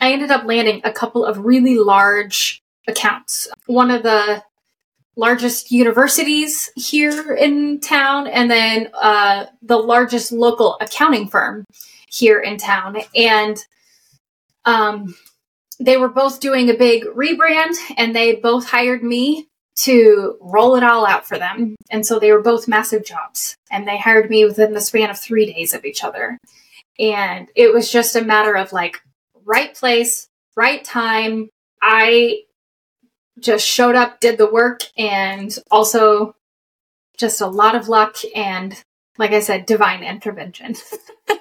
I 0.00 0.12
ended 0.12 0.30
up 0.30 0.44
landing 0.44 0.80
a 0.84 0.92
couple 0.92 1.24
of 1.24 1.38
really 1.38 1.78
large 1.78 2.62
accounts. 2.86 3.48
One 3.66 3.90
of 3.90 4.02
the 4.02 4.42
largest 5.16 5.70
universities 5.70 6.70
here 6.76 7.34
in 7.34 7.80
town, 7.80 8.26
and 8.26 8.50
then 8.50 8.90
uh, 8.94 9.46
the 9.62 9.78
largest 9.78 10.32
local 10.32 10.76
accounting 10.80 11.28
firm 11.28 11.64
here 12.10 12.38
in 12.38 12.58
town. 12.58 12.98
And 13.14 13.56
um, 14.66 15.14
they 15.78 15.96
were 15.96 16.08
both 16.08 16.40
doing 16.40 16.70
a 16.70 16.74
big 16.74 17.04
rebrand, 17.04 17.74
and 17.96 18.14
they 18.14 18.36
both 18.36 18.66
hired 18.66 19.02
me 19.02 19.48
to 19.76 20.38
roll 20.40 20.76
it 20.76 20.82
all 20.82 21.06
out 21.06 21.26
for 21.26 21.38
them. 21.38 21.56
Mm-hmm. 21.56 21.74
And 21.90 22.06
so 22.06 22.18
they 22.18 22.32
were 22.32 22.42
both 22.42 22.68
massive 22.68 23.04
jobs, 23.04 23.56
and 23.70 23.86
they 23.86 23.98
hired 23.98 24.30
me 24.30 24.44
within 24.44 24.72
the 24.72 24.80
span 24.80 25.10
of 25.10 25.18
three 25.18 25.52
days 25.52 25.74
of 25.74 25.84
each 25.84 26.02
other. 26.02 26.38
And 26.98 27.48
it 27.54 27.72
was 27.72 27.90
just 27.90 28.16
a 28.16 28.24
matter 28.24 28.56
of 28.56 28.72
like 28.72 29.02
right 29.44 29.74
place, 29.74 30.28
right 30.56 30.82
time. 30.82 31.50
I 31.82 32.40
just 33.38 33.66
showed 33.66 33.94
up, 33.94 34.20
did 34.20 34.38
the 34.38 34.50
work, 34.50 34.80
and 34.96 35.54
also 35.70 36.34
just 37.18 37.40
a 37.40 37.46
lot 37.46 37.74
of 37.74 37.88
luck 37.88 38.16
and, 38.34 38.82
like 39.18 39.32
I 39.32 39.40
said, 39.40 39.66
divine 39.66 40.02
intervention. 40.02 40.74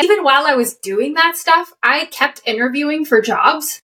Even 0.00 0.24
while 0.24 0.46
I 0.46 0.54
was 0.54 0.74
doing 0.74 1.14
that 1.14 1.36
stuff, 1.36 1.72
I 1.82 2.06
kept 2.06 2.42
interviewing 2.44 3.04
for 3.04 3.20
jobs 3.20 3.80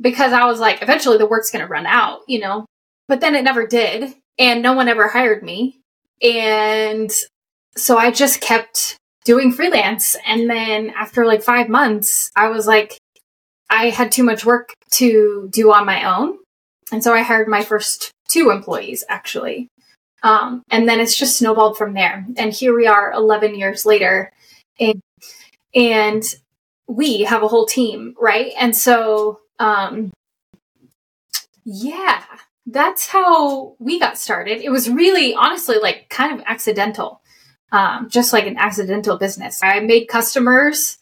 because 0.00 0.32
I 0.32 0.46
was 0.46 0.58
like, 0.58 0.82
eventually 0.82 1.18
the 1.18 1.26
work's 1.26 1.50
going 1.50 1.64
to 1.64 1.70
run 1.70 1.86
out, 1.86 2.20
you 2.26 2.40
know? 2.40 2.66
But 3.06 3.20
then 3.20 3.34
it 3.34 3.44
never 3.44 3.66
did, 3.66 4.14
and 4.38 4.62
no 4.62 4.72
one 4.72 4.88
ever 4.88 5.08
hired 5.08 5.42
me. 5.42 5.80
And 6.22 7.12
so 7.76 7.98
I 7.98 8.10
just 8.10 8.40
kept 8.40 8.96
doing 9.24 9.52
freelance. 9.52 10.16
And 10.26 10.48
then 10.48 10.90
after 10.90 11.26
like 11.26 11.42
five 11.42 11.68
months, 11.68 12.30
I 12.36 12.48
was 12.48 12.66
like, 12.66 12.98
I 13.70 13.90
had 13.90 14.12
too 14.12 14.22
much 14.22 14.44
work 14.44 14.72
to 14.92 15.48
do 15.52 15.72
on 15.72 15.86
my 15.86 16.16
own. 16.16 16.38
And 16.92 17.02
so 17.02 17.12
I 17.12 17.22
hired 17.22 17.48
my 17.48 17.62
first 17.62 18.10
two 18.28 18.50
employees 18.50 19.04
actually. 19.08 19.68
Um, 20.22 20.62
and 20.70 20.88
then 20.88 21.00
it's 21.00 21.16
just 21.16 21.36
snowballed 21.36 21.76
from 21.76 21.94
there. 21.94 22.26
And 22.36 22.52
here 22.52 22.74
we 22.74 22.86
are 22.86 23.12
11 23.12 23.54
years 23.54 23.84
later. 23.84 24.32
And, 24.80 25.00
and 25.74 26.22
we 26.86 27.22
have 27.22 27.42
a 27.42 27.48
whole 27.48 27.66
team, 27.66 28.14
right? 28.20 28.52
And 28.58 28.76
so, 28.76 29.40
um, 29.58 30.12
yeah, 31.64 32.22
that's 32.66 33.08
how 33.08 33.76
we 33.78 33.98
got 33.98 34.18
started. 34.18 34.60
It 34.62 34.70
was 34.70 34.88
really, 34.88 35.34
honestly, 35.34 35.76
like 35.80 36.08
kind 36.08 36.38
of 36.38 36.44
accidental, 36.46 37.20
um, 37.72 38.08
just 38.08 38.32
like 38.32 38.46
an 38.46 38.56
accidental 38.58 39.18
business. 39.18 39.62
I 39.62 39.80
made 39.80 40.06
customers 40.06 40.98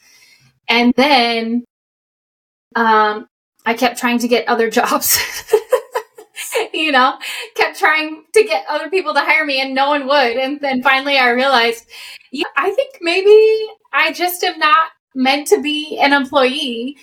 and 0.68 0.92
then 0.96 1.64
um, 2.74 3.26
I 3.66 3.74
kept 3.74 3.98
trying 3.98 4.18
to 4.20 4.28
get 4.28 4.48
other 4.48 4.70
jobs. 4.78 5.18
you 6.74 6.92
know, 6.92 7.18
kept 7.54 7.78
trying 7.78 8.24
to 8.32 8.44
get 8.44 8.64
other 8.68 8.90
people 8.90 9.14
to 9.14 9.20
hire 9.20 9.44
me 9.44 9.60
and 9.60 9.74
no 9.74 9.88
one 9.88 10.06
would. 10.06 10.36
And 10.36 10.60
then 10.60 10.82
finally 10.82 11.18
I 11.18 11.30
realized, 11.30 11.86
yeah, 12.30 12.46
I 12.56 12.70
think 12.70 12.98
maybe 13.00 13.66
I 13.92 14.12
just 14.12 14.42
am 14.44 14.58
not 14.58 14.90
meant 15.14 15.48
to 15.48 15.60
be 15.60 15.98
an 16.00 16.12
employee 16.12 16.96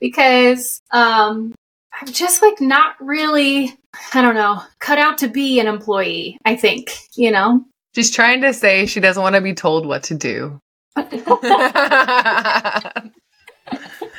because 0.00 0.80
um, 0.90 1.54
I'm 1.92 2.08
just 2.08 2.42
like 2.42 2.60
not 2.60 2.96
really, 3.00 3.76
I 4.14 4.22
don't 4.22 4.34
know, 4.34 4.62
cut 4.80 4.98
out 4.98 5.18
to 5.18 5.28
be 5.28 5.60
an 5.60 5.66
employee, 5.66 6.38
I 6.44 6.56
think, 6.56 6.96
you 7.14 7.30
know? 7.30 7.64
She's 7.94 8.10
trying 8.10 8.40
to 8.42 8.54
say 8.54 8.86
she 8.86 9.00
doesn't 9.00 9.22
want 9.22 9.36
to 9.36 9.42
be 9.42 9.54
told 9.54 9.86
what 9.86 10.04
to 10.04 10.14
do. 10.14 10.58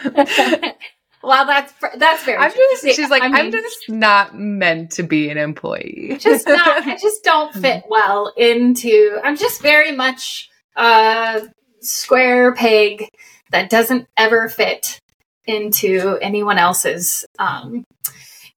well, 1.24 1.46
that's 1.46 1.74
that's 1.98 2.24
very. 2.26 2.38
I'm 2.38 2.52
just. 2.52 2.84
She's 2.96 3.10
like, 3.10 3.24
I 3.24 3.28
I'm 3.28 3.32
mean, 3.34 3.52
just 3.52 3.90
not 3.90 4.36
meant 4.38 4.92
to 4.92 5.04
be 5.04 5.30
an 5.30 5.38
employee. 5.38 6.18
just 6.20 6.48
not. 6.48 6.86
I 6.86 6.98
just 6.98 7.24
don't 7.24 7.54
fit 7.54 7.84
well 7.90 8.34
into. 8.38 9.20
I'm 9.24 9.38
just 9.38 9.62
very 9.62 9.92
much 9.92 10.50
a 10.76 11.42
square 11.82 12.54
peg 12.54 13.08
that 13.52 13.70
doesn't 13.70 14.08
ever 14.18 14.50
fit 14.50 15.00
into 15.46 16.18
anyone 16.22 16.58
else's. 16.58 17.26
Um, 17.40 17.84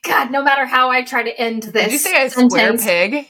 God, 0.04 0.32
no 0.32 0.44
matter 0.44 0.66
how 0.66 0.90
I 0.90 1.04
try 1.04 1.24
to 1.24 1.40
end 1.40 1.64
this, 1.64 1.84
Did 1.84 1.92
you 1.94 1.98
say 1.98 2.26
a 2.26 2.30
square 2.30 2.50
sentence- 2.50 2.84
pig? 2.86 3.28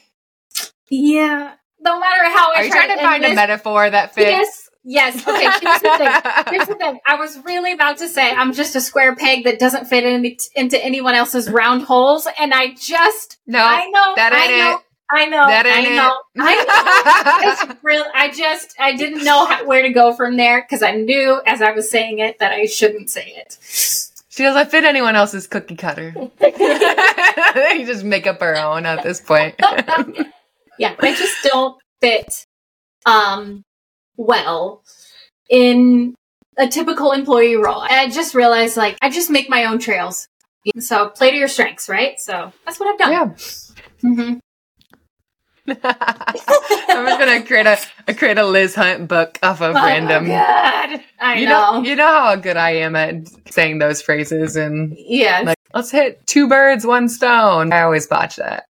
Yeah, 0.90 1.54
no 1.80 2.00
matter 2.00 2.24
how 2.36 2.52
I 2.54 2.56
Are 2.56 2.64
you 2.66 2.70
try 2.72 2.86
trying 2.86 2.98
to 2.98 3.02
end 3.04 3.10
find 3.10 3.24
a 3.24 3.28
this- 3.30 3.36
metaphor 3.36 3.90
that 3.90 4.14
fits? 4.14 4.30
Yes, 4.30 4.63
yes. 4.84 5.28
Okay, 5.28 5.50
here's 5.62 5.82
the 5.82 5.98
thing. 5.98 6.54
Here's 6.54 6.68
the 6.68 6.76
thing. 6.76 7.00
I 7.08 7.16
was 7.16 7.40
really 7.44 7.74
about 7.74 7.98
to 7.98 8.08
say 8.08 8.32
I'm 8.32 8.54
just 8.54 8.76
a 8.76 8.82
square 8.82 9.16
peg 9.16 9.44
that 9.46 9.60
doesn't 9.60 9.86
fit 9.86 10.04
in, 10.04 10.36
into 10.56 10.84
anyone 10.84 11.16
else's 11.16 11.50
round 11.50 11.84
holes, 11.84 12.28
and 12.40 12.54
I 12.54 12.74
just 12.74 13.38
no, 13.48 13.60
I 13.60 13.88
know 13.90 14.14
that 14.16 14.34
I 14.34 14.48
know, 14.48 14.78
it. 14.78 14.84
I 15.14 15.26
know 15.26 15.48
That 15.48 15.66
I 15.68 15.80
ain't 15.80 15.96
know 15.96 16.16
it. 16.36 16.42
I 16.42 17.46
know. 17.46 17.52
It's 17.52 17.84
real. 17.84 18.04
I 18.16 18.32
just 18.32 18.74
I 18.80 18.96
didn't 18.96 19.24
know 19.24 19.46
how, 19.46 19.66
where 19.66 19.84
to 19.84 19.90
go 19.90 20.14
from 20.14 20.38
there 20.38 20.62
because 20.62 20.82
I 20.82 20.92
knew 20.92 21.40
as 21.46 21.62
I 21.62 21.72
was 21.72 21.92
saying 21.92 22.20
it 22.20 22.40
that 22.40 22.52
I 22.52 22.66
shouldn't 22.66 23.10
say 23.10 23.28
it. 23.28 23.58
She 24.30 24.42
doesn't 24.42 24.72
fit 24.72 24.84
anyone 24.84 25.16
else's 25.16 25.46
cookie 25.46 25.76
cutter. 25.76 26.14
you 26.42 27.86
just 27.86 28.04
make 28.04 28.26
up 28.26 28.40
her 28.40 28.56
own 28.56 28.88
at 28.88 29.04
this 29.04 29.22
point. 29.22 29.54
yeah, 30.80 30.96
I 31.00 31.14
just 31.14 31.44
don't 31.44 31.78
fit 32.02 32.48
um 33.06 33.64
well 34.18 34.84
in 35.50 36.16
a 36.58 36.68
typical 36.68 37.12
employee 37.12 37.56
role. 37.56 37.82
I 37.82 38.10
just 38.10 38.36
realized 38.36 38.78
like 38.78 38.98
I 39.02 39.10
just 39.10 39.30
make 39.30 39.50
my 39.50 39.66
own 39.66 39.80
trails. 39.80 40.28
So 40.80 41.10
play 41.10 41.32
to 41.32 41.38
your 41.38 41.48
strengths, 41.50 41.90
right? 41.90 42.20
So 42.20 42.54
that's 42.66 42.80
what 42.80 42.90
I've 42.90 43.00
done. 43.00 43.12
yeah. 43.12 43.36
hmm 44.02 44.34
I'm 45.68 45.78
just 47.06 47.20
gonna 47.20 47.44
create 47.46 47.66
a, 47.66 47.78
a 48.08 48.14
create 48.14 48.38
a 48.38 48.46
Liz 48.46 48.76
Hunt 48.76 49.08
book 49.08 49.40
off 49.42 49.62
of 49.62 49.76
random. 49.76 50.26
Oh, 50.26 50.28
God. 50.28 51.02
I 51.22 51.36
you 51.36 51.46
know. 51.46 51.80
know, 51.80 51.90
you 51.90 51.96
know 51.96 52.06
how 52.06 52.36
good 52.36 52.58
I 52.58 52.72
am 52.72 52.98
at 52.98 53.30
saying 53.50 53.80
those 53.80 54.02
phrases 54.02 54.58
and 54.58 54.94
yeah. 54.98 55.42
like, 55.46 55.58
let's 55.74 55.90
hit 55.90 56.26
two 56.28 56.50
birds, 56.50 56.86
one 56.86 57.08
stone. 57.08 57.72
I 57.72 57.84
always 57.84 58.08
botch 58.08 58.36
that, 58.36 58.66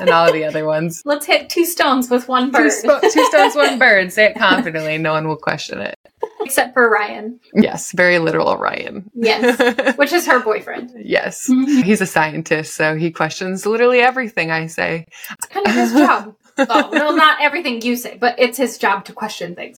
and 0.00 0.10
all 0.10 0.26
of 0.26 0.32
the 0.32 0.44
other 0.44 0.64
ones. 0.64 1.02
Let's 1.06 1.26
hit 1.26 1.48
two 1.50 1.64
stones 1.64 2.10
with 2.10 2.28
one 2.28 2.46
Two, 2.46 2.52
bird. 2.52 2.72
spo- 2.72 3.00
two 3.12 3.24
stones, 3.26 3.54
one 3.54 3.78
bird. 3.80 4.12
Say 4.12 4.26
it 4.26 4.36
confidently. 4.36 4.98
No 4.98 5.12
one 5.12 5.26
will 5.28 5.36
question 5.36 5.80
it. 5.80 5.94
Except 6.40 6.74
for 6.74 6.88
Ryan. 6.90 7.38
Yes, 7.54 7.92
very 7.92 8.18
literal, 8.18 8.56
Ryan. 8.56 9.10
Yes. 9.14 9.96
Which 9.96 10.12
is 10.12 10.26
her 10.26 10.40
boyfriend. 10.40 10.92
yes, 10.98 11.48
Mhm. 11.50 11.82
he's 11.84 12.00
a 12.00 12.06
scientist, 12.06 12.74
so 12.74 12.96
he 12.96 13.10
questions 13.10 13.66
literally 13.66 14.00
everything 14.00 14.50
I 14.50 14.66
say. 14.66 15.06
It's 15.32 15.46
kind 15.46 15.66
of 15.66 15.72
his 15.74 15.92
job. 15.92 16.34
Oh, 16.56 16.88
well, 16.92 17.16
not 17.16 17.40
everything 17.42 17.82
you 17.82 17.96
say, 17.96 18.16
but 18.16 18.36
it's 18.38 18.56
his 18.58 18.78
job 18.78 19.04
to 19.06 19.12
question 19.12 19.54
things. 19.54 19.76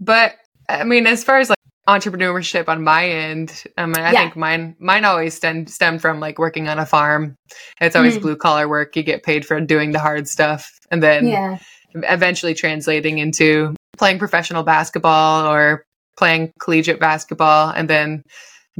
But 0.00 0.34
I 0.68 0.84
mean, 0.84 1.06
as 1.06 1.24
far 1.24 1.38
as 1.38 1.48
like 1.50 1.58
entrepreneurship 1.98 2.68
on 2.68 2.82
my 2.84 3.08
end, 3.08 3.64
um, 3.76 3.94
I 3.96 4.12
Yeah. 4.12 4.20
think 4.20 4.36
mine 4.36 4.76
mine 4.80 5.04
always 5.04 5.34
stem 5.34 5.66
stem 5.66 5.98
from 5.98 6.20
like 6.20 6.38
working 6.38 6.68
on 6.68 6.78
a 6.78 6.86
farm. 6.86 7.36
It's 7.80 7.96
always 7.96 8.18
Mm. 8.18 8.22
blue 8.22 8.36
collar 8.36 8.68
work. 8.68 8.96
You 8.96 9.02
get 9.02 9.22
paid 9.22 9.44
for 9.46 9.60
doing 9.60 9.92
the 9.92 9.98
hard 9.98 10.28
stuff, 10.28 10.70
and 10.90 11.02
then 11.02 11.26
Yeah. 11.26 11.58
eventually 11.94 12.54
translating 12.54 13.18
into 13.18 13.74
playing 13.98 14.18
professional 14.18 14.62
basketball 14.62 15.46
or 15.52 15.84
playing 16.16 16.52
collegiate 16.60 17.00
basketball, 17.00 17.70
and 17.70 17.88
then 17.88 18.22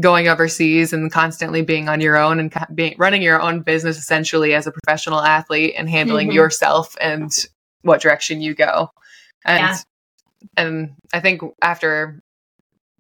going 0.01 0.29
overseas 0.29 0.93
and 0.93 1.11
constantly 1.13 1.63
being 1.63 1.89
on 1.89 2.01
your 2.01 2.17
own 2.17 2.39
and 2.39 2.55
being 2.75 2.95
running 2.99 3.23
your 3.23 3.41
own 3.41 3.61
business 3.61 3.99
essentially 3.99 4.55
as 4.55 4.67
a 4.67 4.73
professional 4.73 5.21
athlete 5.21 5.75
and 5.77 5.91
handling 5.91 6.31
Mhm. 6.31 6.35
yourself 6.35 6.95
and 7.01 7.31
what 7.83 8.01
direction 8.01 8.41
you 8.41 8.55
go. 8.55 8.91
And 9.45 9.59
Yeah. 9.59 9.77
and 10.57 10.91
I 11.13 11.21
think 11.21 11.43
after 11.63 12.21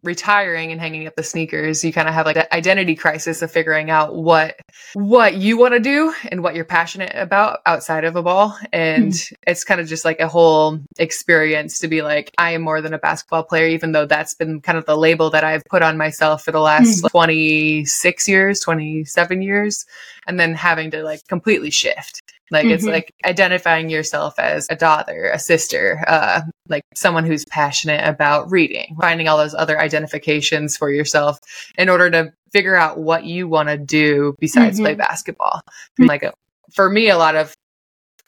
retiring 0.03 0.73
and 0.73 0.81
hanging 0.81 1.07
up 1.07 1.17
the 1.17 1.23
sneakers, 1.23 1.85
you 1.85 1.93
kind 1.93 2.09
of 2.09 2.15
have 2.15 2.27
like 2.27 2.37
that 2.37 2.53
identity 2.53 2.95
crisis 2.95 3.43
of 3.43 3.51
figuring 3.51 3.91
out 3.91 4.15
what 4.15 4.57
what 4.95 5.35
you 5.35 5.59
want 5.59 5.75
to 5.75 5.81
do 5.81 6.13
and 6.31 6.43
what 6.43 6.55
you're 6.55 6.65
passionate 6.65 7.13
about 7.15 7.61
outside 7.67 8.05
of 8.05 8.17
a 8.17 8.23
ball. 8.23 8.57
And 8.73 9.13
mm. 9.13 9.33
it's 9.47 9.65
kind 9.65 9.81
of 9.81 9.87
just 9.87 10.05
like 10.05 10.21
a 10.21 10.29
whole 10.29 10.79
experience 10.99 11.79
to 11.81 11.89
be 11.89 12.03
like, 12.03 12.33
I 12.39 12.53
am 12.53 12.63
more 12.63 12.81
than 12.81 12.95
a 12.95 12.99
basketball 12.99 13.45
player, 13.45 13.69
even 13.69 13.93
though 13.93 14.07
that's 14.07 14.35
been 14.35 14.61
kind 14.61 14.79
of 14.79 14.87
the 14.87 14.97
label 14.97 15.31
that 15.31 15.45
I've 15.45 15.65
put 15.65 15.83
on 15.83 15.97
myself 15.97 16.45
for 16.45 16.53
the 16.53 16.61
last 16.61 17.05
mm. 17.05 17.11
26 17.11 18.29
years, 18.29 18.61
27 18.61 19.43
years, 19.43 19.87
and 20.27 20.39
then 20.39 20.55
having 20.55 20.91
to 20.93 21.03
like 21.03 21.27
completely 21.29 21.71
shift. 21.71 22.23
Like 22.51 22.65
mm-hmm. 22.65 22.75
it's 22.75 22.85
like 22.85 23.13
identifying 23.25 23.91
yourself 23.91 24.39
as 24.39 24.67
a 24.71 24.77
daughter, 24.77 25.31
a 25.33 25.39
sister, 25.39 26.03
uh, 26.07 26.43
like 26.69 26.83
someone 26.95 27.25
who's 27.25 27.45
passionate 27.45 28.07
about 28.07 28.51
reading, 28.51 28.97
finding 29.01 29.29
all 29.29 29.39
those 29.39 29.55
other 29.55 29.81
identifications 29.81 30.77
for 30.77 30.91
yourself 30.91 31.39
in 31.79 31.89
order 31.89 32.11
to 32.11 32.33
figure 32.53 32.77
out 32.77 32.99
what 32.99 33.25
you 33.25 33.47
want 33.47 33.69
to 33.69 33.79
do 33.79 34.35
besides 34.41 34.77
mm-hmm. 34.77 34.87
play 34.87 34.95
basketball. 34.95 35.61
Mm-hmm. 35.99 36.07
Like 36.07 36.23
a, 36.25 36.33
for 36.73 36.91
me, 36.91 37.09
a 37.09 37.19
lot 37.19 37.37
of 37.37 37.55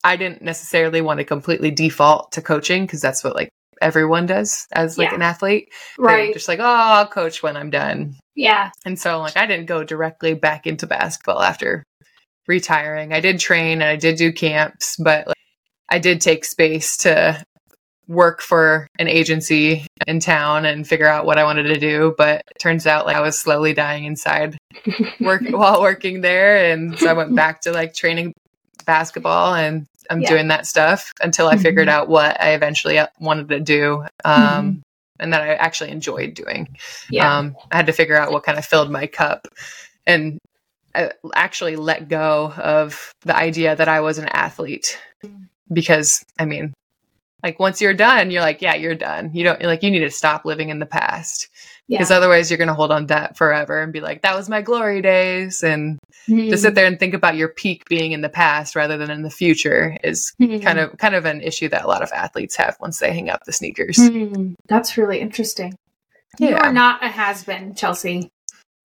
I 0.05 0.17
didn't 0.17 0.43
necessarily 0.43 1.01
want 1.01 1.19
to 1.19 1.25
completely 1.25 1.71
default 1.71 2.33
to 2.33 2.43
coaching 2.43 2.85
because 2.85 3.01
that's 3.01 3.23
what 3.23 3.35
like 3.35 3.51
everyone 3.81 4.27
does 4.27 4.67
as 4.73 4.99
like 4.99 5.11
yeah. 5.11 5.17
an 5.17 5.23
athlete. 5.23 5.69
Right. 5.99 6.27
They're 6.27 6.35
just 6.35 6.49
like, 6.49 6.61
oh, 6.61 6.65
I'll 6.65 7.07
coach 7.07 7.43
when 7.43 7.57
I'm 7.57 7.71
done. 7.71 8.17
Yeah. 8.35 8.71
And 8.85 8.99
so 8.99 9.21
like 9.21 9.37
I 9.37 9.47
didn't 9.47 9.67
go 9.67 9.85
directly 9.85 10.35
back 10.35 10.67
into 10.67 10.87
basketball 10.87 11.43
after 11.43 11.85
retiring. 12.47 13.13
I 13.13 13.21
did 13.21 13.39
train 13.39 13.83
and 13.83 13.91
I 13.91 13.97
did 13.97 14.17
do 14.17 14.33
camps, 14.33 14.97
but 14.97 15.27
like, 15.27 15.37
I 15.89 15.99
did 15.99 16.21
take 16.21 16.45
space 16.45 16.97
to 16.99 17.45
work 18.09 18.41
for 18.41 18.89
an 18.99 19.09
agency 19.09 19.87
in 20.07 20.21
town 20.21 20.65
and 20.65 20.87
figure 20.87 21.07
out 21.07 21.27
what 21.27 21.39
I 21.39 21.45
wanted 21.45 21.65
to 21.65 21.79
do. 21.79 22.15
But 22.17 22.43
it 22.51 22.59
turns 22.61 22.87
out 22.87 23.07
like 23.07 23.17
I 23.17 23.21
was 23.21 23.41
slowly 23.41 23.73
dying 23.73 24.05
inside 24.05 24.59
work 25.21 25.43
while 25.49 25.81
working 25.81 26.21
there. 26.21 26.73
And 26.73 26.99
so 26.99 27.09
I 27.09 27.13
went 27.13 27.35
back 27.35 27.63
to 27.63 27.73
like 27.73 27.95
training 27.95 28.35
basketball 28.85 29.55
and 29.55 29.87
I'm 30.11 30.21
yeah. 30.21 30.29
doing 30.29 30.49
that 30.49 30.67
stuff 30.67 31.13
until 31.21 31.49
I 31.49 31.57
figured 31.57 31.89
mm-hmm. 31.89 32.01
out 32.01 32.09
what 32.09 32.41
I 32.41 32.55
eventually 32.55 32.99
uh, 32.99 33.07
wanted 33.21 33.49
to 33.51 33.61
do. 33.61 34.05
Um, 34.25 34.43
mm-hmm. 34.43 34.79
And 35.21 35.33
that 35.33 35.43
I 35.43 35.55
actually 35.55 35.91
enjoyed 35.91 36.35
doing. 36.35 36.77
Yeah. 37.09 37.39
Um, 37.39 37.55
I 37.71 37.77
had 37.77 37.87
to 37.87 37.93
figure 37.93 38.17
out 38.17 38.33
what 38.33 38.43
kind 38.43 38.59
of 38.59 38.65
filled 38.65 38.91
my 38.91 39.07
cup. 39.07 39.47
And 40.05 40.41
actually 41.35 41.77
let 41.77 42.09
go 42.09 42.53
of 42.57 43.13
the 43.23 43.37
idea 43.37 43.77
that 43.77 43.89
I 43.89 44.01
was 44.01 44.19
an 44.19 44.29
athlete 44.29 44.99
because 45.73 46.25
I 46.39 46.45
mean, 46.45 46.75
like 47.43 47.59
once 47.59 47.81
you're 47.81 47.95
done, 47.95 48.31
you're 48.31 48.43
like, 48.43 48.63
yeah, 48.63 48.75
you're 48.75 48.95
done. 48.95 49.31
You 49.35 49.45
don't 49.45 49.63
like 49.63 49.83
you 49.83 49.91
need 49.91 50.01
to 50.01 50.11
stop 50.11 50.45
living 50.45 50.69
in 50.69 50.79
the 50.79 50.87
past 50.87 51.49
because 51.89 52.11
yeah. 52.11 52.17
otherwise 52.17 52.51
you're 52.51 52.59
going 52.59 52.69
to 52.69 52.75
hold 52.75 52.93
on 52.93 53.03
to 53.03 53.07
that 53.09 53.37
forever 53.37 53.83
and 53.83 53.93
be 53.93 54.01
like, 54.01 54.23
that 54.23 54.37
was 54.37 54.49
my 54.49 54.63
glory 54.63 55.03
days. 55.03 55.63
And 55.63 55.99
mm-hmm. 56.29 56.51
to 56.51 56.57
sit 56.57 56.75
there 56.75 56.87
and 56.87 56.99
think 56.99 57.15
about 57.15 57.37
your 57.37 57.49
peak 57.49 57.85
being 57.89 58.13
in 58.13 58.21
the 58.21 58.29
past 58.29 58.77
rather 58.77 58.97
than 58.97 59.11
in 59.11 59.23
the 59.23 59.31
future 59.31 59.97
is 60.05 60.33
mm-hmm. 60.41 60.63
kind 60.63 60.79
of 60.79 60.97
kind 60.99 61.15
of 61.15 61.25
an 61.25 61.41
issue 61.41 61.69
that 61.69 61.85
a 61.85 61.89
lot 61.89 62.03
of 62.03 62.13
athletes 62.13 62.57
have 62.57 62.77
once 62.81 62.99
they 63.01 63.13
hang 63.13 63.29
up 63.29 63.45
the 63.45 63.53
sneakers. 63.53 63.97
Mm-hmm. 63.97 64.55
That's 64.69 64.97
really 64.97 65.19
interesting. 65.19 65.75
Yeah. 66.39 66.51
You 66.51 66.57
are 66.57 66.73
not 66.73 67.05
a 67.05 67.09
has 67.09 67.45
been, 67.45 67.75
Chelsea. 67.75 68.31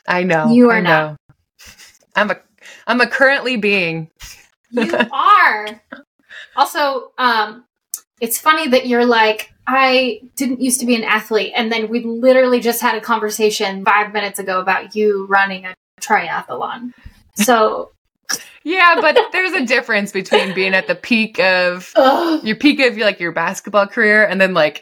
I 0.08 0.24
know. 0.24 0.52
You 0.52 0.70
are 0.72 0.82
not. 0.82 1.18
I'm 2.18 2.32
a 2.32 2.38
I'm 2.88 3.00
a 3.00 3.08
currently 3.08 3.56
being. 3.56 4.10
you 4.72 4.92
are. 5.12 5.82
Also, 6.56 7.12
um, 7.18 7.64
it's 8.20 8.40
funny 8.40 8.68
that 8.70 8.88
you're 8.88 9.06
like, 9.06 9.54
I 9.68 10.22
didn't 10.36 10.60
used 10.60 10.80
to 10.80 10.86
be 10.86 10.96
an 10.96 11.04
athlete, 11.04 11.54
and 11.56 11.72
then 11.72 11.88
we 11.88 12.04
literally 12.04 12.60
just 12.60 12.82
had 12.82 12.96
a 12.96 13.02
conversation 13.02 13.86
five 13.86 14.12
minutes 14.12 14.40
ago 14.40 14.60
about 14.60 14.96
you 14.96 15.28
running 15.28 15.66
a 15.66 15.76
triathlon. 16.02 16.94
So 17.36 17.92
yeah, 18.64 19.00
but 19.00 19.18
there's 19.32 19.54
a 19.54 19.66
difference 19.66 20.12
between 20.12 20.54
being 20.54 20.74
at 20.74 20.88
the 20.88 20.96
peak 20.96 21.40
of 21.40 21.94
your 22.44 22.56
peak 22.56 22.80
of 22.80 22.98
like 22.98 23.20
your 23.20 23.32
basketball 23.32 23.88
career 23.88 24.26
and 24.26 24.42
then 24.42 24.54
like 24.54 24.82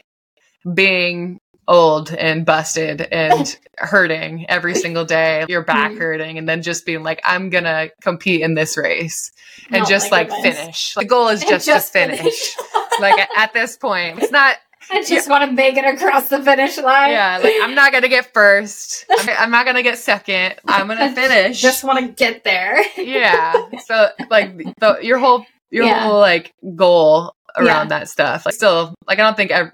being 0.74 1.38
old 1.68 2.12
and 2.12 2.44
busted 2.44 3.00
and 3.00 3.58
hurting 3.78 4.46
every 4.48 4.74
single 4.74 5.04
day, 5.04 5.44
your 5.48 5.62
back 5.62 5.92
mm-hmm. 5.92 6.00
hurting, 6.00 6.38
and 6.38 6.48
then 6.48 6.62
just 6.62 6.86
being 6.86 7.02
like, 7.02 7.20
I'm 7.24 7.50
gonna 7.50 7.90
compete 8.00 8.42
in 8.42 8.54
this 8.54 8.76
race 8.76 9.32
and 9.70 9.84
oh 9.84 9.86
just 9.86 10.10
like 10.10 10.28
goodness. 10.28 10.58
finish. 10.58 10.94
The 10.94 11.04
goal 11.04 11.28
is 11.28 11.42
just, 11.42 11.66
just 11.66 11.92
to 11.92 11.98
finish. 11.98 12.18
finish. 12.18 12.56
like 13.00 13.18
at 13.36 13.52
this 13.52 13.76
point, 13.76 14.22
it's 14.22 14.32
not. 14.32 14.56
I 14.88 15.02
just 15.02 15.28
want 15.28 15.44
to 15.44 15.50
make 15.50 15.76
it 15.76 15.84
across 15.84 16.28
the 16.28 16.40
finish 16.40 16.78
line. 16.78 17.10
Yeah, 17.10 17.40
like 17.42 17.54
I'm 17.60 17.74
not 17.74 17.92
gonna 17.92 18.08
get 18.08 18.32
first. 18.32 19.04
I'm, 19.10 19.50
not 19.50 19.66
gonna 19.66 19.82
get 19.82 19.98
second. 19.98 20.54
I'm 20.64 20.86
gonna 20.86 21.12
finish. 21.12 21.60
just 21.60 21.82
want 21.82 21.98
to 21.98 22.12
get 22.12 22.44
there. 22.44 22.84
yeah. 22.96 23.52
So 23.84 24.10
like 24.30 24.56
the, 24.78 24.98
your 25.02 25.18
whole 25.18 25.44
your 25.70 25.86
yeah. 25.86 26.04
whole 26.04 26.20
like 26.20 26.54
goal 26.76 27.34
around 27.56 27.90
yeah. 27.90 27.98
that 27.98 28.08
stuff. 28.08 28.46
Like 28.46 28.54
still, 28.54 28.94
like 29.08 29.18
I 29.18 29.22
don't 29.22 29.36
think 29.36 29.50
I, 29.50 29.72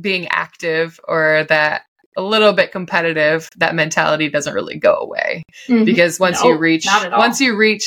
being 0.00 0.26
active 0.28 0.98
or 1.06 1.44
that 1.48 1.82
a 2.16 2.22
little 2.22 2.52
bit 2.52 2.72
competitive, 2.72 3.50
that 3.56 3.74
mentality 3.74 4.28
doesn't 4.28 4.54
really 4.54 4.78
go 4.78 4.94
away 4.94 5.42
mm-hmm. 5.66 5.84
because 5.84 6.20
once 6.20 6.42
no, 6.42 6.50
you 6.50 6.56
reach 6.56 6.86
once 7.10 7.40
you 7.40 7.56
reach 7.56 7.84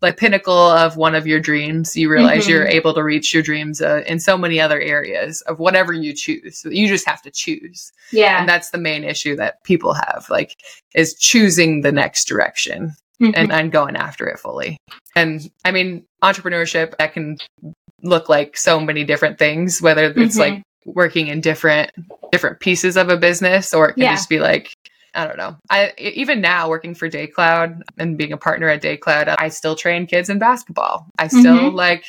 the 0.00 0.12
pinnacle 0.12 0.52
of 0.52 0.96
one 0.96 1.14
of 1.14 1.26
your 1.26 1.40
dreams, 1.40 1.96
you 1.96 2.10
realize 2.10 2.42
mm-hmm. 2.42 2.50
you're 2.50 2.66
able 2.66 2.94
to 2.94 3.02
reach 3.02 3.32
your 3.34 3.42
dreams 3.42 3.80
uh, 3.80 4.02
in 4.06 4.20
so 4.20 4.36
many 4.36 4.60
other 4.60 4.80
areas 4.80 5.40
of 5.42 5.58
whatever 5.58 5.92
you 5.92 6.12
choose. 6.12 6.58
So 6.58 6.70
you 6.70 6.88
just 6.88 7.06
have 7.06 7.22
to 7.22 7.30
choose. 7.30 7.92
Yeah, 8.12 8.40
and 8.40 8.48
that's 8.48 8.70
the 8.70 8.78
main 8.78 9.04
issue 9.04 9.36
that 9.36 9.62
people 9.64 9.94
have, 9.94 10.26
like, 10.28 10.56
is 10.94 11.14
choosing 11.14 11.82
the 11.82 11.92
next 11.92 12.26
direction. 12.26 12.94
Mm-hmm. 13.20 13.34
And, 13.34 13.52
and 13.52 13.72
going 13.72 13.96
after 13.96 14.28
it 14.28 14.38
fully. 14.38 14.78
And 15.16 15.50
I 15.64 15.72
mean, 15.72 16.04
entrepreneurship 16.22 16.96
that 16.98 17.14
can 17.14 17.38
look 18.04 18.28
like 18.28 18.56
so 18.56 18.78
many 18.78 19.02
different 19.02 19.40
things, 19.40 19.82
whether 19.82 20.12
it's 20.16 20.38
like 20.38 20.52
mm-hmm 20.52 20.60
working 20.94 21.28
in 21.28 21.40
different 21.40 21.90
different 22.32 22.60
pieces 22.60 22.96
of 22.96 23.08
a 23.08 23.16
business 23.16 23.72
or 23.72 23.88
it 23.88 23.94
can 23.94 24.04
yeah. 24.04 24.14
just 24.14 24.28
be 24.28 24.38
like 24.38 24.74
I 25.14 25.26
don't 25.26 25.38
know. 25.38 25.56
I 25.70 25.92
even 25.98 26.40
now 26.40 26.68
working 26.68 26.94
for 26.94 27.08
DayCloud 27.08 27.82
and 27.96 28.18
being 28.18 28.32
a 28.32 28.36
partner 28.36 28.68
at 28.68 28.82
DayCloud, 28.82 29.34
I 29.38 29.48
still 29.48 29.74
train 29.74 30.06
kids 30.06 30.28
in 30.28 30.38
basketball. 30.38 31.06
I 31.18 31.28
still 31.28 31.56
mm-hmm. 31.56 31.76
like 31.76 32.04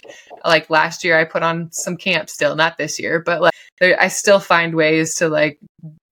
like 0.46 0.70
last 0.70 1.04
year 1.04 1.18
I 1.18 1.24
put 1.24 1.42
on 1.42 1.72
some 1.72 1.98
camps 1.98 2.34
still, 2.34 2.56
not 2.56 2.78
this 2.78 3.00
year, 3.00 3.20
but 3.20 3.42
like 3.42 3.54
there, 3.80 4.00
I 4.00 4.10
still 4.10 4.40
find 4.40 4.76
ways 4.76 5.16
to 5.16 5.30
like 5.30 5.60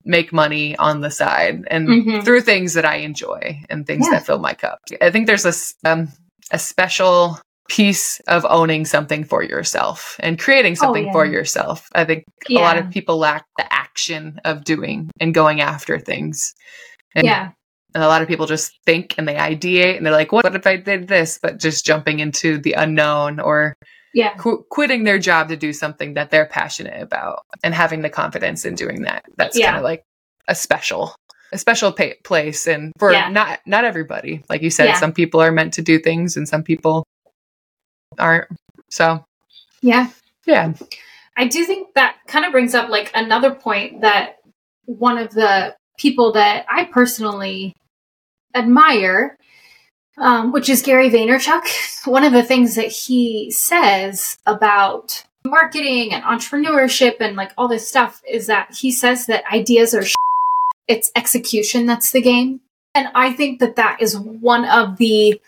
make 0.05 0.31
money 0.31 0.75
on 0.77 1.01
the 1.01 1.11
side 1.11 1.67
and 1.69 1.87
mm-hmm. 1.87 2.21
through 2.21 2.41
things 2.41 2.73
that 2.73 2.85
I 2.85 2.97
enjoy 2.97 3.61
and 3.69 3.85
things 3.85 4.05
yeah. 4.05 4.13
that 4.13 4.25
fill 4.25 4.39
my 4.39 4.53
cup. 4.53 4.79
I 5.01 5.11
think 5.11 5.27
there's 5.27 5.45
a 5.45 5.53
um, 5.87 6.07
a 6.51 6.57
special 6.57 7.39
piece 7.69 8.19
of 8.27 8.45
owning 8.49 8.85
something 8.85 9.23
for 9.23 9.43
yourself 9.43 10.15
and 10.19 10.39
creating 10.39 10.73
oh, 10.73 10.75
something 10.75 11.03
oh, 11.05 11.07
yeah. 11.07 11.11
for 11.11 11.25
yourself. 11.25 11.87
I 11.93 12.05
think 12.05 12.23
yeah. 12.47 12.59
a 12.59 12.61
lot 12.61 12.77
of 12.77 12.89
people 12.89 13.17
lack 13.17 13.45
the 13.57 13.71
action 13.73 14.39
of 14.45 14.63
doing 14.63 15.09
and 15.19 15.33
going 15.33 15.61
after 15.61 15.99
things. 15.99 16.53
And, 17.15 17.25
yeah. 17.25 17.51
And 17.93 18.03
a 18.03 18.07
lot 18.07 18.21
of 18.21 18.27
people 18.27 18.45
just 18.45 18.73
think 18.85 19.15
and 19.17 19.27
they 19.27 19.35
ideate 19.35 19.97
and 19.97 20.05
they're 20.05 20.13
like, 20.13 20.31
what 20.31 20.43
what 20.43 20.55
if 20.55 20.67
I 20.67 20.77
did 20.77 21.07
this? 21.07 21.39
But 21.41 21.59
just 21.59 21.85
jumping 21.85 22.19
into 22.19 22.57
the 22.57 22.73
unknown 22.73 23.39
or 23.39 23.75
yeah. 24.13 24.33
Qu- 24.35 24.65
quitting 24.71 25.03
their 25.03 25.19
job 25.19 25.49
to 25.49 25.57
do 25.57 25.73
something 25.73 26.15
that 26.15 26.31
they're 26.31 26.47
passionate 26.47 27.01
about 27.01 27.43
and 27.63 27.73
having 27.73 28.01
the 28.01 28.09
confidence 28.09 28.65
in 28.65 28.75
doing 28.75 29.03
that. 29.03 29.25
That's 29.35 29.57
yeah. 29.57 29.67
kind 29.67 29.77
of 29.77 29.83
like 29.83 30.03
a 30.47 30.55
special 30.55 31.15
a 31.53 31.57
special 31.57 31.91
pay- 31.91 32.15
place 32.23 32.67
and 32.67 32.91
for 32.99 33.11
yeah. 33.11 33.29
not 33.29 33.59
not 33.65 33.85
everybody 33.85 34.43
like 34.49 34.61
you 34.61 34.69
said 34.69 34.85
yeah. 34.85 34.99
some 34.99 35.13
people 35.13 35.39
are 35.39 35.51
meant 35.51 35.73
to 35.73 35.81
do 35.81 35.97
things 35.97 36.35
and 36.35 36.47
some 36.47 36.61
people 36.61 37.05
aren't. 38.19 38.47
So, 38.89 39.25
yeah. 39.81 40.09
Yeah. 40.45 40.73
I 41.35 41.47
do 41.47 41.65
think 41.65 41.93
that 41.93 42.17
kind 42.27 42.45
of 42.45 42.51
brings 42.51 42.73
up 42.73 42.89
like 42.89 43.11
another 43.13 43.53
point 43.53 44.01
that 44.01 44.37
one 44.85 45.17
of 45.17 45.31
the 45.31 45.75
people 45.97 46.31
that 46.33 46.65
I 46.69 46.85
personally 46.85 47.75
admire, 48.55 49.37
um, 50.17 50.51
which 50.51 50.69
is 50.69 50.81
Gary 50.81 51.09
Vaynerchuk. 51.09 51.63
One 52.07 52.23
of 52.23 52.33
the 52.33 52.43
things 52.43 52.75
that 52.75 52.91
he 52.91 53.51
says 53.51 54.37
about 54.45 55.23
marketing 55.45 56.13
and 56.13 56.23
entrepreneurship 56.23 57.17
and 57.19 57.35
like 57.35 57.51
all 57.57 57.67
this 57.67 57.87
stuff 57.87 58.21
is 58.27 58.47
that 58.47 58.73
he 58.73 58.91
says 58.91 59.25
that 59.27 59.43
ideas 59.51 59.93
are 59.93 60.03
sh- 60.03 60.15
it's 60.87 61.11
execution 61.15 61.85
that's 61.85 62.11
the 62.11 62.21
game. 62.21 62.61
And 62.95 63.09
I 63.13 63.33
think 63.33 63.59
that 63.59 63.75
that 63.75 63.97
is 64.01 64.17
one 64.17 64.65
of 64.65 64.97
the 64.97 65.39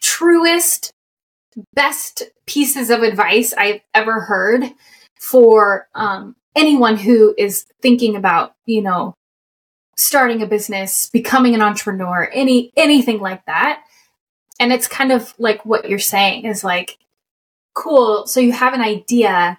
truest 0.00 0.92
best 1.74 2.22
pieces 2.46 2.90
of 2.90 3.02
advice 3.02 3.52
I've 3.52 3.80
ever 3.94 4.20
heard 4.20 4.64
for 5.20 5.88
um, 5.94 6.36
anyone 6.56 6.96
who 6.96 7.34
is 7.36 7.66
thinking 7.82 8.16
about, 8.16 8.54
you 8.66 8.82
know, 8.82 9.14
starting 9.96 10.42
a 10.42 10.46
business, 10.46 11.10
becoming 11.12 11.54
an 11.54 11.62
entrepreneur, 11.62 12.30
any 12.32 12.72
anything 12.76 13.20
like 13.20 13.44
that. 13.46 13.82
And 14.58 14.72
it's 14.72 14.88
kind 14.88 15.12
of 15.12 15.34
like 15.38 15.64
what 15.64 15.88
you're 15.88 15.98
saying 15.98 16.44
is 16.44 16.64
like, 16.64 16.98
cool. 17.74 18.26
So 18.26 18.40
you 18.40 18.52
have 18.52 18.74
an 18.74 18.80
idea, 18.80 19.58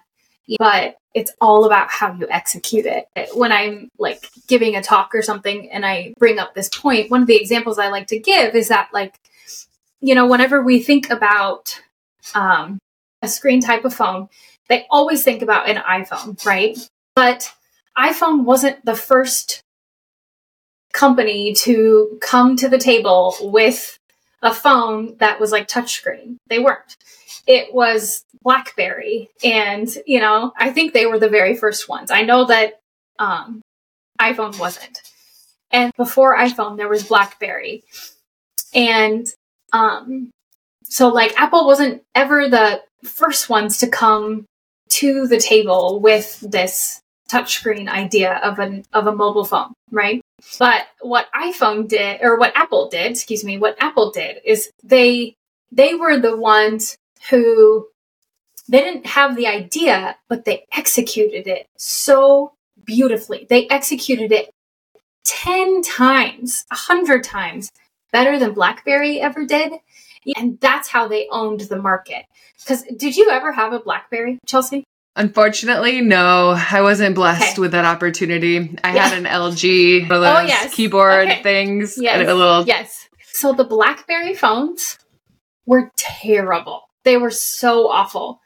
but 0.58 0.96
it's 1.14 1.32
all 1.40 1.64
about 1.64 1.90
how 1.90 2.12
you 2.14 2.26
execute 2.30 2.86
it. 2.86 3.06
When 3.34 3.52
I'm 3.52 3.88
like 3.98 4.28
giving 4.48 4.76
a 4.76 4.82
talk 4.82 5.14
or 5.14 5.22
something 5.22 5.70
and 5.70 5.84
I 5.84 6.14
bring 6.18 6.38
up 6.38 6.54
this 6.54 6.68
point, 6.68 7.10
one 7.10 7.22
of 7.22 7.26
the 7.26 7.36
examples 7.36 7.78
I 7.78 7.88
like 7.88 8.06
to 8.08 8.18
give 8.18 8.54
is 8.54 8.68
that 8.68 8.88
like, 8.92 9.14
you 10.02 10.14
know, 10.14 10.26
whenever 10.26 10.60
we 10.62 10.82
think 10.82 11.08
about 11.10 11.80
um, 12.34 12.78
a 13.22 13.28
screen 13.28 13.60
type 13.60 13.84
of 13.84 13.94
phone, 13.94 14.28
they 14.68 14.86
always 14.90 15.22
think 15.22 15.42
about 15.42 15.68
an 15.68 15.76
iPhone, 15.76 16.44
right? 16.44 16.76
But 17.14 17.52
iPhone 17.96 18.44
wasn't 18.44 18.84
the 18.84 18.96
first 18.96 19.62
company 20.92 21.54
to 21.54 22.18
come 22.20 22.56
to 22.56 22.68
the 22.68 22.78
table 22.78 23.34
with 23.40 23.96
a 24.42 24.52
phone 24.52 25.16
that 25.18 25.38
was 25.38 25.52
like 25.52 25.68
touchscreen. 25.68 26.36
They 26.48 26.58
weren't. 26.58 26.96
It 27.46 27.72
was 27.72 28.24
BlackBerry, 28.42 29.30
and 29.44 29.88
you 30.06 30.20
know, 30.20 30.52
I 30.56 30.70
think 30.70 30.92
they 30.92 31.06
were 31.06 31.18
the 31.18 31.28
very 31.28 31.56
first 31.56 31.88
ones. 31.88 32.10
I 32.10 32.22
know 32.22 32.46
that 32.46 32.80
um, 33.18 33.62
iPhone 34.20 34.58
wasn't. 34.58 35.00
And 35.70 35.92
before 35.96 36.36
iPhone, 36.36 36.76
there 36.76 36.88
was 36.88 37.04
BlackBerry, 37.04 37.84
and 38.74 39.26
um, 39.72 40.30
so 40.84 41.08
like 41.08 41.38
Apple 41.40 41.66
wasn't 41.66 42.02
ever 42.14 42.48
the 42.48 42.82
first 43.04 43.48
ones 43.48 43.78
to 43.78 43.88
come 43.88 44.44
to 44.90 45.26
the 45.26 45.38
table 45.38 46.00
with 46.00 46.40
this 46.40 47.00
touchscreen 47.30 47.88
idea 47.88 48.34
of 48.42 48.58
an 48.58 48.84
of 48.92 49.06
a 49.06 49.14
mobile 49.14 49.44
phone, 49.44 49.72
right? 49.90 50.20
But 50.58 50.86
what 51.00 51.28
iPhone 51.34 51.88
did 51.88 52.20
or 52.22 52.38
what 52.38 52.52
Apple 52.54 52.88
did, 52.88 53.12
excuse 53.12 53.42
me, 53.44 53.58
what 53.58 53.76
Apple 53.80 54.10
did 54.10 54.38
is 54.44 54.70
they 54.84 55.34
they 55.70 55.94
were 55.94 56.18
the 56.18 56.36
ones 56.36 56.96
who 57.30 57.88
they 58.68 58.80
didn't 58.80 59.06
have 59.06 59.36
the 59.36 59.46
idea, 59.46 60.16
but 60.28 60.44
they 60.44 60.66
executed 60.72 61.46
it 61.46 61.66
so 61.78 62.52
beautifully. 62.84 63.46
They 63.48 63.66
executed 63.68 64.30
it 64.30 64.50
10 65.24 65.82
times, 65.82 66.64
a 66.70 66.74
100 66.74 67.24
times 67.24 67.70
better 68.12 68.38
than 68.38 68.52
BlackBerry 68.52 69.20
ever 69.20 69.44
did. 69.44 69.72
And 70.36 70.60
that's 70.60 70.88
how 70.88 71.08
they 71.08 71.26
owned 71.30 71.60
the 71.60 71.80
market. 71.80 72.24
Because 72.60 72.84
did 72.96 73.16
you 73.16 73.30
ever 73.30 73.52
have 73.52 73.72
a 73.72 73.80
BlackBerry, 73.80 74.38
Chelsea? 74.46 74.84
Unfortunately, 75.16 76.00
no. 76.00 76.56
I 76.56 76.80
wasn't 76.80 77.14
blessed 77.14 77.54
okay. 77.54 77.60
with 77.60 77.72
that 77.72 77.84
opportunity. 77.84 78.76
I 78.84 78.94
yeah. 78.94 79.08
had 79.08 79.18
an 79.18 79.24
LG, 79.24 80.08
one 80.08 80.18
of 80.18 80.18
oh, 80.18 80.20
those 80.20 80.38
oh, 80.38 80.46
yes. 80.46 80.74
keyboard 80.74 81.28
okay. 81.28 81.42
things. 81.42 81.96
Yes. 81.98 82.26
a 82.26 82.34
little 82.34 82.64
yes. 82.64 83.08
So 83.32 83.52
the 83.52 83.64
BlackBerry 83.64 84.34
phones 84.34 84.98
were 85.66 85.90
terrible. 85.96 86.82
They 87.04 87.16
were 87.16 87.30
so 87.30 87.88
awful. 87.88 88.40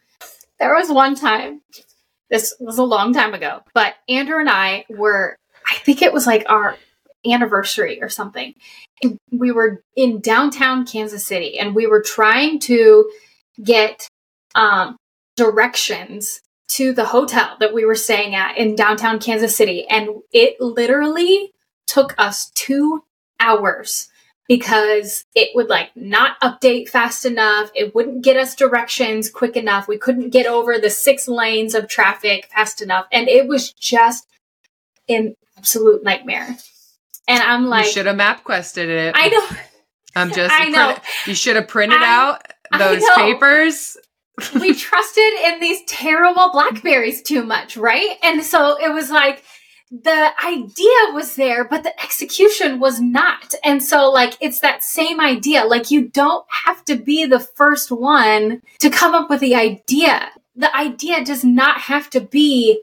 There 0.58 0.74
was 0.74 0.90
one 0.90 1.14
time, 1.14 1.60
this 2.30 2.54
was 2.58 2.78
a 2.78 2.84
long 2.84 3.12
time 3.12 3.34
ago, 3.34 3.60
but 3.74 3.94
Andrew 4.08 4.40
and 4.40 4.48
I 4.48 4.86
were, 4.88 5.36
I 5.66 5.74
think 5.76 6.02
it 6.02 6.12
was 6.12 6.26
like 6.26 6.46
our 6.48 6.76
anniversary 7.32 8.02
or 8.02 8.08
something. 8.08 8.54
We 9.30 9.52
were 9.52 9.82
in 9.94 10.20
downtown 10.20 10.86
Kansas 10.86 11.26
City 11.26 11.58
and 11.58 11.74
we 11.74 11.86
were 11.86 12.02
trying 12.02 12.58
to 12.60 13.10
get 13.62 14.08
um, 14.54 14.96
directions 15.36 16.40
to 16.68 16.92
the 16.92 17.04
hotel 17.04 17.56
that 17.60 17.74
we 17.74 17.84
were 17.84 17.94
staying 17.94 18.34
at 18.34 18.58
in 18.58 18.74
downtown 18.74 19.18
Kansas 19.18 19.56
City. 19.56 19.86
And 19.88 20.08
it 20.32 20.60
literally 20.60 21.52
took 21.86 22.14
us 22.18 22.50
two 22.54 23.04
hours 23.38 24.08
because 24.48 25.24
it 25.34 25.50
would 25.54 25.68
like 25.68 25.90
not 25.96 26.40
update 26.40 26.88
fast 26.88 27.24
enough. 27.24 27.70
It 27.74 27.94
wouldn't 27.94 28.24
get 28.24 28.36
us 28.36 28.54
directions 28.54 29.30
quick 29.30 29.56
enough. 29.56 29.88
We 29.88 29.98
couldn't 29.98 30.30
get 30.30 30.46
over 30.46 30.78
the 30.78 30.90
six 30.90 31.28
lanes 31.28 31.74
of 31.74 31.88
traffic 31.88 32.48
fast 32.54 32.80
enough. 32.80 33.06
And 33.12 33.28
it 33.28 33.48
was 33.48 33.72
just 33.72 34.26
an 35.08 35.34
absolute 35.56 36.04
nightmare. 36.04 36.56
And 37.28 37.42
I'm 37.42 37.66
like, 37.66 37.86
you 37.86 37.92
should 37.92 38.06
have 38.06 38.16
map 38.16 38.44
quested 38.44 38.88
it. 38.88 39.14
I 39.16 39.28
know. 39.28 39.46
I'm 40.14 40.32
just, 40.32 40.54
I 40.58 40.68
know. 40.68 40.92
Print, 40.92 41.02
you 41.26 41.34
should 41.34 41.56
have 41.56 41.68
printed 41.68 42.00
I, 42.00 42.06
out 42.06 42.42
those 42.78 43.02
papers. 43.14 43.96
we 44.54 44.74
trusted 44.78 45.32
in 45.44 45.60
these 45.60 45.80
terrible 45.86 46.50
blackberries 46.52 47.22
too 47.22 47.42
much, 47.42 47.76
right? 47.76 48.16
And 48.22 48.42
so 48.42 48.78
it 48.82 48.92
was 48.92 49.10
like, 49.10 49.42
the 49.90 50.30
idea 50.44 51.14
was 51.14 51.36
there, 51.36 51.64
but 51.64 51.84
the 51.84 52.02
execution 52.02 52.80
was 52.80 53.00
not. 53.00 53.54
And 53.62 53.82
so, 53.82 54.10
like, 54.10 54.36
it's 54.40 54.58
that 54.60 54.82
same 54.82 55.20
idea. 55.20 55.64
Like, 55.64 55.90
you 55.90 56.08
don't 56.08 56.44
have 56.64 56.84
to 56.86 56.96
be 56.96 57.24
the 57.24 57.38
first 57.38 57.92
one 57.92 58.62
to 58.80 58.90
come 58.90 59.14
up 59.14 59.30
with 59.30 59.40
the 59.40 59.54
idea. 59.54 60.30
The 60.56 60.74
idea 60.76 61.24
does 61.24 61.44
not 61.44 61.82
have 61.82 62.10
to 62.10 62.20
be 62.20 62.82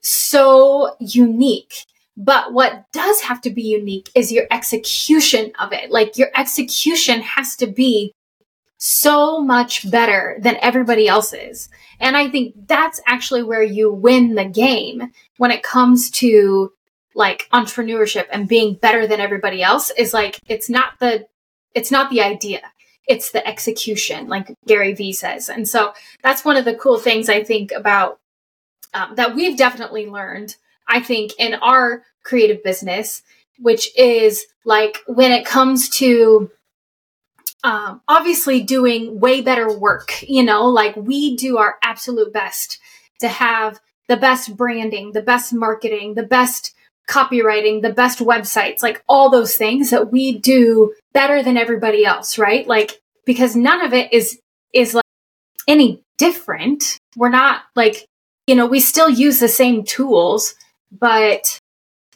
so 0.00 0.96
unique. 0.98 1.86
But 2.22 2.52
what 2.52 2.84
does 2.92 3.22
have 3.22 3.40
to 3.42 3.50
be 3.50 3.62
unique 3.62 4.10
is 4.14 4.30
your 4.30 4.46
execution 4.50 5.52
of 5.58 5.72
it. 5.72 5.90
Like, 5.90 6.18
your 6.18 6.28
execution 6.36 7.22
has 7.22 7.56
to 7.56 7.66
be 7.66 8.12
so 8.76 9.40
much 9.40 9.90
better 9.90 10.36
than 10.40 10.58
everybody 10.60 11.08
else's. 11.08 11.70
And 11.98 12.16
I 12.16 12.28
think 12.28 12.54
that's 12.66 13.00
actually 13.06 13.42
where 13.42 13.62
you 13.62 13.90
win 13.90 14.34
the 14.34 14.44
game 14.44 15.12
when 15.38 15.50
it 15.50 15.62
comes 15.62 16.10
to 16.12 16.72
like 17.14 17.48
entrepreneurship 17.52 18.26
and 18.30 18.48
being 18.48 18.74
better 18.74 19.06
than 19.06 19.20
everybody 19.20 19.62
else 19.62 19.90
is 19.90 20.14
like 20.14 20.38
it's 20.46 20.70
not 20.70 20.98
the 21.00 21.26
it's 21.74 21.90
not 21.90 22.10
the 22.10 22.22
idea. 22.22 22.60
It's 23.06 23.32
the 23.32 23.46
execution, 23.46 24.28
like 24.28 24.54
Gary 24.66 24.94
Vee 24.94 25.12
says. 25.12 25.48
And 25.48 25.68
so 25.68 25.92
that's 26.22 26.44
one 26.44 26.56
of 26.56 26.64
the 26.64 26.74
cool 26.74 26.98
things 26.98 27.28
I 27.28 27.42
think 27.42 27.72
about 27.72 28.18
um, 28.94 29.14
that 29.16 29.34
we've 29.34 29.56
definitely 29.56 30.06
learned, 30.06 30.56
I 30.86 31.00
think, 31.00 31.32
in 31.38 31.54
our 31.54 32.04
creative 32.24 32.62
business, 32.62 33.22
which 33.58 33.96
is 33.96 34.46
like 34.64 34.98
when 35.06 35.32
it 35.32 35.44
comes 35.44 35.88
to 35.88 36.50
um, 37.62 38.00
obviously 38.08 38.62
doing 38.62 39.20
way 39.20 39.40
better 39.40 39.76
work. 39.76 40.22
You 40.22 40.42
know, 40.42 40.66
like 40.66 40.96
we 40.96 41.36
do 41.36 41.58
our 41.58 41.76
absolute 41.82 42.32
best 42.32 42.78
to 43.20 43.28
have 43.28 43.80
the 44.08 44.16
best 44.16 44.56
branding, 44.56 45.12
the 45.12 45.22
best 45.22 45.52
marketing, 45.52 46.14
the 46.14 46.22
best 46.24 46.74
copywriting, 47.08 47.82
the 47.82 47.92
best 47.92 48.18
websites, 48.20 48.82
like 48.82 49.02
all 49.08 49.30
those 49.30 49.56
things 49.56 49.90
that 49.90 50.10
we 50.10 50.38
do 50.38 50.94
better 51.12 51.42
than 51.42 51.56
everybody 51.56 52.04
else, 52.04 52.38
right? 52.38 52.66
Like, 52.66 53.00
because 53.26 53.54
none 53.54 53.84
of 53.84 53.92
it 53.92 54.12
is, 54.12 54.40
is 54.74 54.94
like 54.94 55.04
any 55.68 56.02
different. 56.18 56.98
We're 57.16 57.28
not 57.28 57.62
like, 57.76 58.06
you 58.46 58.54
know, 58.54 58.66
we 58.66 58.80
still 58.80 59.08
use 59.08 59.38
the 59.38 59.48
same 59.48 59.84
tools, 59.84 60.54
but 60.90 61.59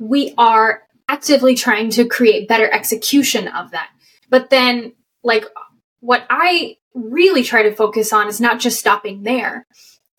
we 0.00 0.34
are 0.36 0.82
actively 1.08 1.54
trying 1.54 1.90
to 1.90 2.06
create 2.06 2.48
better 2.48 2.72
execution 2.72 3.48
of 3.48 3.70
that. 3.72 3.90
But 4.30 4.50
then 4.50 4.94
like 5.22 5.44
what 6.00 6.26
I 6.30 6.76
really 6.94 7.42
try 7.42 7.64
to 7.64 7.74
focus 7.74 8.12
on 8.12 8.28
is 8.28 8.40
not 8.40 8.60
just 8.60 8.78
stopping 8.78 9.22
there. 9.22 9.66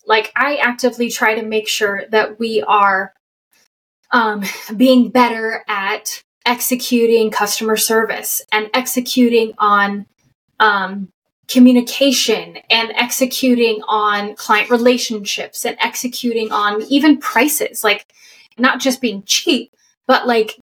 Like 0.06 0.32
I 0.36 0.58
actively 0.58 1.10
try 1.10 1.36
to 1.36 1.46
make 1.46 1.68
sure 1.68 2.04
that 2.10 2.40
we 2.40 2.62
are 2.62 3.14
um, 4.12 4.44
being 4.76 5.10
better 5.10 5.64
at 5.68 6.24
executing 6.46 7.32
customer 7.32 7.76
service 7.76 8.44
and 8.52 8.70
executing 8.74 9.54
on 9.58 10.06
um, 10.60 11.10
communication 11.48 12.58
and 12.70 12.92
executing 12.96 13.82
on 13.88 14.36
client 14.36 14.70
relationships 14.70 15.66
and 15.66 15.76
executing 15.80 16.52
on 16.52 16.82
even 16.84 17.18
prices 17.18 17.84
like 17.84 18.06
not 18.58 18.80
just 18.80 19.02
being 19.02 19.24
cheap 19.24 19.72
but 20.08 20.28
like 20.28 20.60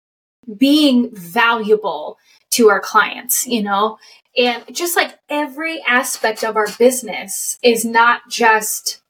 being 0.56 1.10
valuable 1.14 2.16
to 2.50 2.68
our 2.68 2.80
clients 2.80 3.46
you 3.46 3.62
know 3.62 3.98
and 4.38 4.64
just 4.72 4.96
like 4.96 5.18
every 5.28 5.82
aspect 5.82 6.44
of 6.44 6.56
our 6.56 6.68
business 6.78 7.58
is 7.62 7.84
not 7.84 8.22
just 8.30 9.02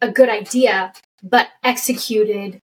a 0.00 0.10
good 0.10 0.28
idea, 0.28 0.92
but 1.22 1.48
executed 1.64 2.60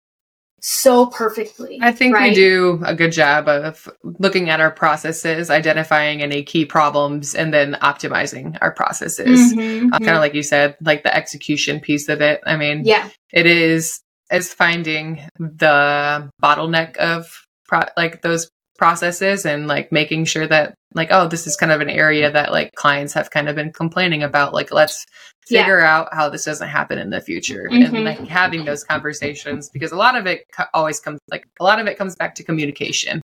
so 0.62 1.06
perfectly. 1.06 1.80
I 1.82 1.92
think 1.92 2.16
right? 2.16 2.30
we 2.30 2.36
do 2.36 2.82
a 2.86 2.96
good 2.96 3.12
job 3.12 3.48
of 3.48 3.90
looking 4.04 4.50
at 4.50 4.60
our 4.60 4.72
processes, 4.72 5.50
identifying 5.50 6.22
any 6.22 6.44
key 6.44 6.66
problems, 6.66 7.36
and 7.36 7.54
then 7.54 7.74
optimizing 7.82 8.58
our 8.62 8.72
processes. 8.72 9.54
Mm-hmm, 9.54 9.94
uh, 9.94 10.00
Kind 10.00 10.12
of 10.12 10.20
like 10.20 10.34
you 10.34 10.44
said, 10.44 10.78
like 10.82 11.04
the 11.04 11.16
execution 11.16 11.80
piece 11.80 12.10
of 12.10 12.22
it. 12.22 12.42
I 12.46 12.56
mean, 12.56 12.84
yeah, 12.86 13.10
it 13.32 13.46
is 13.46 14.02
as 14.30 14.54
finding 14.54 15.22
the 15.40 16.30
bottleneck 16.42 16.98
of 16.98 17.46
pro- 17.68 17.88
like 17.96 18.22
those 18.22 18.50
processes 18.78 19.46
and 19.46 19.68
like 19.68 19.92
making 19.92 20.26
sure 20.26 20.48
that 20.48 20.76
like 20.94 21.10
oh 21.12 21.28
this 21.28 21.48
is 21.48 21.56
kind 21.56 21.72
of 21.72 21.82
an 21.82 21.90
area 21.90 22.32
that 22.32 22.52
like 22.52 22.74
clients 22.76 23.14
have 23.14 23.32
kind 23.32 23.50
of 23.50 23.56
been 23.56 23.72
complaining 23.72 24.24
about 24.24 24.54
like 24.54 24.72
let's 24.72 25.06
figure 25.48 25.80
yeah. 25.80 25.98
out 25.98 26.14
how 26.14 26.30
this 26.30 26.46
doesn't 26.46 26.68
happen 26.68 27.00
in 27.00 27.10
the 27.10 27.22
future 27.22 27.68
mm-hmm. 27.72 27.96
and 27.96 28.06
like 28.06 28.20
having 28.28 28.66
those 28.66 28.84
conversations 28.84 29.70
because 29.70 29.92
a 29.92 29.96
lot 29.96 30.16
of 30.16 30.26
it 30.26 30.44
co- 30.52 30.66
always 30.74 31.00
comes 31.00 31.20
like 31.30 31.48
a 31.60 31.64
lot 31.64 31.80
of 31.80 31.88
it 31.88 31.98
comes 31.98 32.16
back 32.16 32.36
to 32.36 32.44
communication 32.44 33.22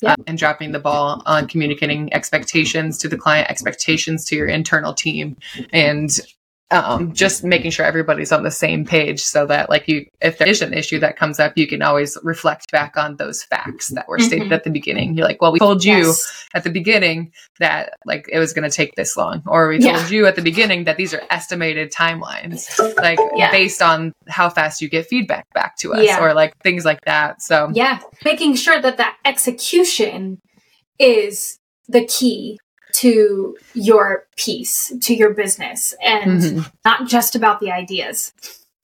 yeah. 0.00 0.12
uh, 0.12 0.16
and 0.26 0.38
dropping 0.38 0.72
the 0.72 0.78
ball 0.78 1.22
on 1.26 1.46
communicating 1.46 2.12
expectations 2.14 2.96
to 2.98 3.08
the 3.08 3.18
client 3.18 3.50
expectations 3.50 4.24
to 4.24 4.36
your 4.36 4.46
internal 4.46 4.94
team 4.94 5.36
and 5.72 6.20
um, 6.70 7.12
just 7.12 7.44
making 7.44 7.70
sure 7.70 7.84
everybody's 7.84 8.32
on 8.32 8.42
the 8.42 8.50
same 8.50 8.84
page 8.86 9.20
so 9.20 9.46
that 9.46 9.68
like 9.68 9.86
you 9.86 10.06
if 10.20 10.38
there 10.38 10.48
is 10.48 10.62
an 10.62 10.72
issue 10.72 10.98
that 10.98 11.16
comes 11.16 11.38
up 11.38 11.52
you 11.56 11.66
can 11.68 11.82
always 11.82 12.16
reflect 12.22 12.72
back 12.72 12.96
on 12.96 13.16
those 13.16 13.42
facts 13.44 13.88
that 13.88 14.08
were 14.08 14.18
stated 14.18 14.48
Mhm. 14.48 14.52
at 14.54 14.64
the 14.64 14.70
beginning 14.70 15.14
you're 15.14 15.26
like 15.26 15.40
well 15.42 15.52
we 15.52 15.58
told 15.58 15.84
you 15.84 15.98
Yes. 15.98 16.46
at 16.54 16.64
the 16.64 16.70
beginning 16.70 17.32
that 17.60 17.92
like 18.06 18.26
it 18.32 18.38
was 18.38 18.52
going 18.54 18.68
to 18.68 18.74
take 18.74 18.94
this 18.96 19.16
long 19.16 19.42
or 19.46 19.68
we 19.68 19.78
told 19.78 19.94
Yeah. 19.94 20.08
you 20.08 20.26
at 20.26 20.36
the 20.36 20.42
beginning 20.42 20.84
that 20.84 20.96
these 20.96 21.12
are 21.12 21.22
estimated 21.30 21.92
timelines 21.92 22.66
like 22.96 23.18
Yeah. 23.36 23.50
based 23.50 23.82
on 23.82 24.12
how 24.28 24.48
fast 24.48 24.80
you 24.80 24.88
get 24.88 25.06
feedback 25.06 25.44
back 25.52 25.76
to 25.78 25.92
us 25.92 26.04
Yeah. 26.04 26.18
or 26.24 26.32
like 26.34 26.54
things 26.62 26.84
like 26.84 27.00
that 27.04 27.42
so 27.42 27.70
Yeah, 27.74 28.00
making 28.24 28.54
sure 28.56 28.80
that 28.80 28.96
that 28.96 29.16
execution 29.24 30.38
is 30.98 31.58
the 31.88 32.04
key 32.06 32.58
to 32.94 33.56
your 33.74 34.26
piece, 34.36 34.92
to 35.02 35.14
your 35.14 35.34
business, 35.34 35.94
and 36.04 36.40
Mhm. 36.40 36.72
not 36.84 37.08
just 37.08 37.34
about 37.34 37.60
the 37.60 37.70
ideas. 37.72 38.32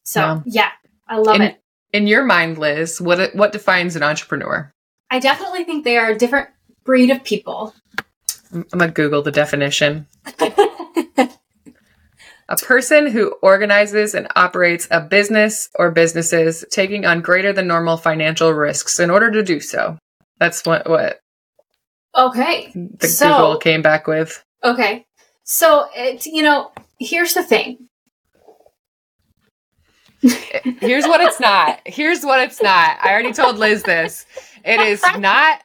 So, 0.04 0.20
Yeah. 0.20 0.40
yeah, 0.46 0.70
I 1.08 1.16
love 1.18 1.36
And- 1.36 1.44
it. 1.44 1.60
in 1.92 2.06
your 2.06 2.24
mind 2.24 2.56
liz 2.58 3.00
what 3.00 3.34
what 3.34 3.50
defines 3.52 3.96
an 3.96 4.02
entrepreneur 4.04 4.72
I 5.10 5.18
definitely 5.18 5.64
think 5.64 5.84
they 5.84 5.96
are 5.98 6.10
a 6.10 6.16
different 6.18 6.48
breed 6.84 7.10
of 7.10 7.24
people. 7.24 7.74
i'm 8.52 8.64
gonna 8.70 8.90
google 8.92 9.22
the 9.22 9.30
definition 9.32 10.06
A 12.48 12.56
person 12.56 13.06
who 13.06 13.36
organizes 13.42 14.12
and 14.14 14.26
operates 14.34 14.88
a 14.90 15.00
business 15.00 15.68
or 15.78 15.92
businesses 15.92 16.64
taking 16.70 17.06
on 17.06 17.20
greater 17.20 17.52
than 17.52 17.68
normal 17.68 17.96
financial 17.96 18.52
risks 18.52 18.98
in 18.98 19.08
order 19.08 19.30
to 19.30 19.42
do 19.44 19.60
so. 19.60 19.96
That's 20.40 20.64
what 20.66 20.88
what 20.90 21.20
okay, 22.16 22.72
the 22.74 23.06
So- 23.08 23.28
Google 23.28 23.58
came 23.58 23.82
back 23.82 24.06
with. 24.06 24.42
okay. 24.64 25.06
So, 25.44 25.88
it, 25.96 26.26
you 26.26 26.42
know, 26.42 26.70
here's 27.00 27.34
the 27.34 27.42
thing. 27.42 27.88
Here's 30.80 31.06
what 31.06 31.20
it's 31.22 31.40
not. 31.40 31.80
Here's 31.86 32.22
what 32.24 32.40
it's 32.40 32.60
not. 32.62 32.98
I 33.02 33.10
already 33.10 33.32
told 33.32 33.56
Liz 33.56 33.82
this. 33.82 34.26
It 34.62 34.78
is 34.80 35.02
not 35.18 35.62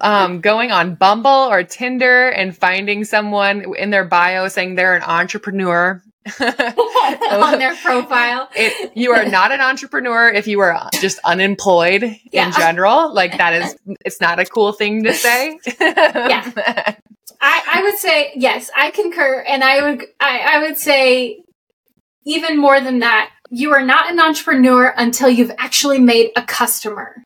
um, 0.00 0.40
going 0.40 0.72
on 0.72 0.94
Bumble 0.94 1.30
or 1.30 1.62
Tinder 1.64 2.30
and 2.30 2.56
finding 2.56 3.04
someone 3.04 3.74
in 3.76 3.90
their 3.90 4.06
bio 4.06 4.48
saying 4.48 4.74
they're 4.74 4.96
an 4.96 5.02
entrepreneur. 5.02 6.02
on 7.30 7.58
their 7.58 7.74
profile. 7.76 8.48
it, 8.56 8.92
you 8.96 9.12
are 9.12 9.24
not 9.26 9.52
an 9.52 9.60
entrepreneur 9.60 10.28
if 10.28 10.46
you 10.46 10.60
are 10.60 10.88
just 11.00 11.18
unemployed 11.24 12.16
Yeah. 12.32 12.46
in 12.46 12.52
general. 12.52 13.12
Like 13.12 13.36
that 13.38 13.54
is, 13.54 13.76
it's 14.04 14.20
not 14.20 14.38
a 14.38 14.44
cool 14.44 14.72
thing 14.72 15.04
to 15.04 15.14
say. 15.14 15.58
Yeah. 15.80 16.96
I, 17.40 17.62
I 17.74 17.82
would 17.84 17.96
say 17.98 18.32
yes, 18.34 18.68
I 18.76 18.90
concur, 18.90 19.44
and 19.46 19.62
I 19.62 19.82
would 19.82 20.04
I, 20.18 20.38
I 20.54 20.62
would 20.62 20.76
say 20.76 21.38
even 22.26 22.58
more 22.58 22.80
than 22.80 22.98
that. 23.00 23.30
You 23.50 23.72
are 23.72 23.84
not 23.84 24.10
an 24.10 24.18
entrepreneur 24.20 24.92
until 24.96 25.28
you've 25.30 25.52
actually 25.56 25.98
made 25.98 26.32
a 26.36 26.42
customer. 26.42 27.22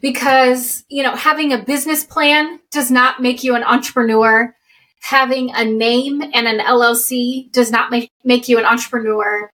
Because, 0.00 0.84
you 0.88 1.02
know, 1.02 1.14
having 1.14 1.52
a 1.52 1.62
business 1.62 2.04
plan 2.04 2.58
does 2.70 2.90
not 2.90 3.20
make 3.20 3.44
you 3.44 3.54
an 3.54 3.62
entrepreneur. 3.62 4.54
Having 5.00 5.50
a 5.54 5.64
name 5.64 6.22
and 6.22 6.46
an 6.46 6.58
LLC 6.58 7.50
does 7.52 7.70
not 7.70 7.90
make, 7.90 8.10
make 8.24 8.48
you 8.48 8.58
an 8.58 8.64
entrepreneur. 8.64 9.50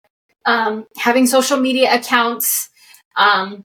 Um, 0.46 0.86
having 0.96 1.26
social 1.26 1.58
media 1.58 1.94
accounts, 1.94 2.70
um, 3.16 3.64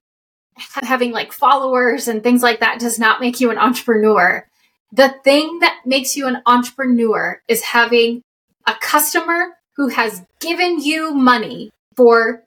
ha- 0.58 0.82
having 0.84 1.12
like 1.12 1.32
followers 1.32 2.08
and 2.08 2.22
things 2.22 2.44
like 2.44 2.60
that 2.60 2.80
does 2.80 3.00
not 3.00 3.22
make 3.22 3.40
you 3.40 3.50
an 3.52 3.58
entrepreneur. 3.58 4.46
The 4.92 5.16
thing 5.24 5.60
that 5.60 5.82
makes 5.86 6.16
you 6.16 6.28
an 6.28 6.42
entrepreneur 6.46 7.42
is 7.48 7.62
having 7.62 8.24
a 8.66 8.76
customer 8.82 9.58
who 9.76 9.88
has 9.90 10.24
given 10.40 10.80
you 10.80 11.14
money 11.14 11.72
for 11.96 12.44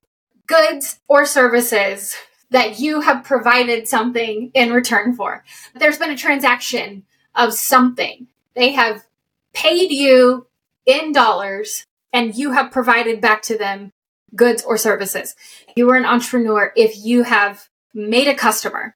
goods 0.46 0.98
or 1.08 1.24
services 1.24 2.14
that 2.50 2.78
you 2.78 3.00
have 3.00 3.24
provided 3.24 3.88
something 3.88 4.50
in 4.54 4.72
return 4.72 5.14
for. 5.14 5.42
There's 5.74 5.98
been 5.98 6.10
a 6.10 6.16
transaction 6.16 7.04
of 7.34 7.54
something. 7.54 8.28
They 8.54 8.72
have 8.72 9.04
paid 9.52 9.90
you 9.90 10.46
in 10.86 11.12
dollars 11.12 11.84
and 12.12 12.34
you 12.34 12.52
have 12.52 12.72
provided 12.72 13.20
back 13.20 13.42
to 13.42 13.56
them 13.56 13.90
goods 14.34 14.62
or 14.62 14.76
services. 14.76 15.34
You 15.76 15.90
are 15.90 15.96
an 15.96 16.04
entrepreneur 16.04 16.72
if 16.76 16.96
you 16.96 17.22
have 17.22 17.68
made 17.94 18.28
a 18.28 18.34
customer. 18.34 18.94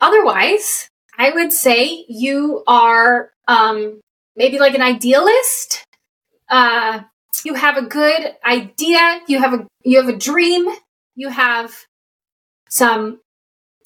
Otherwise, 0.00 0.88
I 1.16 1.30
would 1.30 1.52
say 1.52 2.04
you 2.08 2.62
are 2.66 3.30
um, 3.48 4.00
maybe 4.36 4.58
like 4.58 4.74
an 4.74 4.82
idealist. 4.82 5.84
Uh, 6.48 7.00
you 7.44 7.54
have 7.54 7.76
a 7.76 7.82
good 7.82 8.34
idea. 8.44 9.20
You 9.26 9.38
have 9.38 9.54
a 9.54 9.66
you 9.82 10.00
have 10.00 10.08
a 10.08 10.16
dream. 10.16 10.66
You 11.14 11.28
have 11.28 11.72
some 12.68 13.20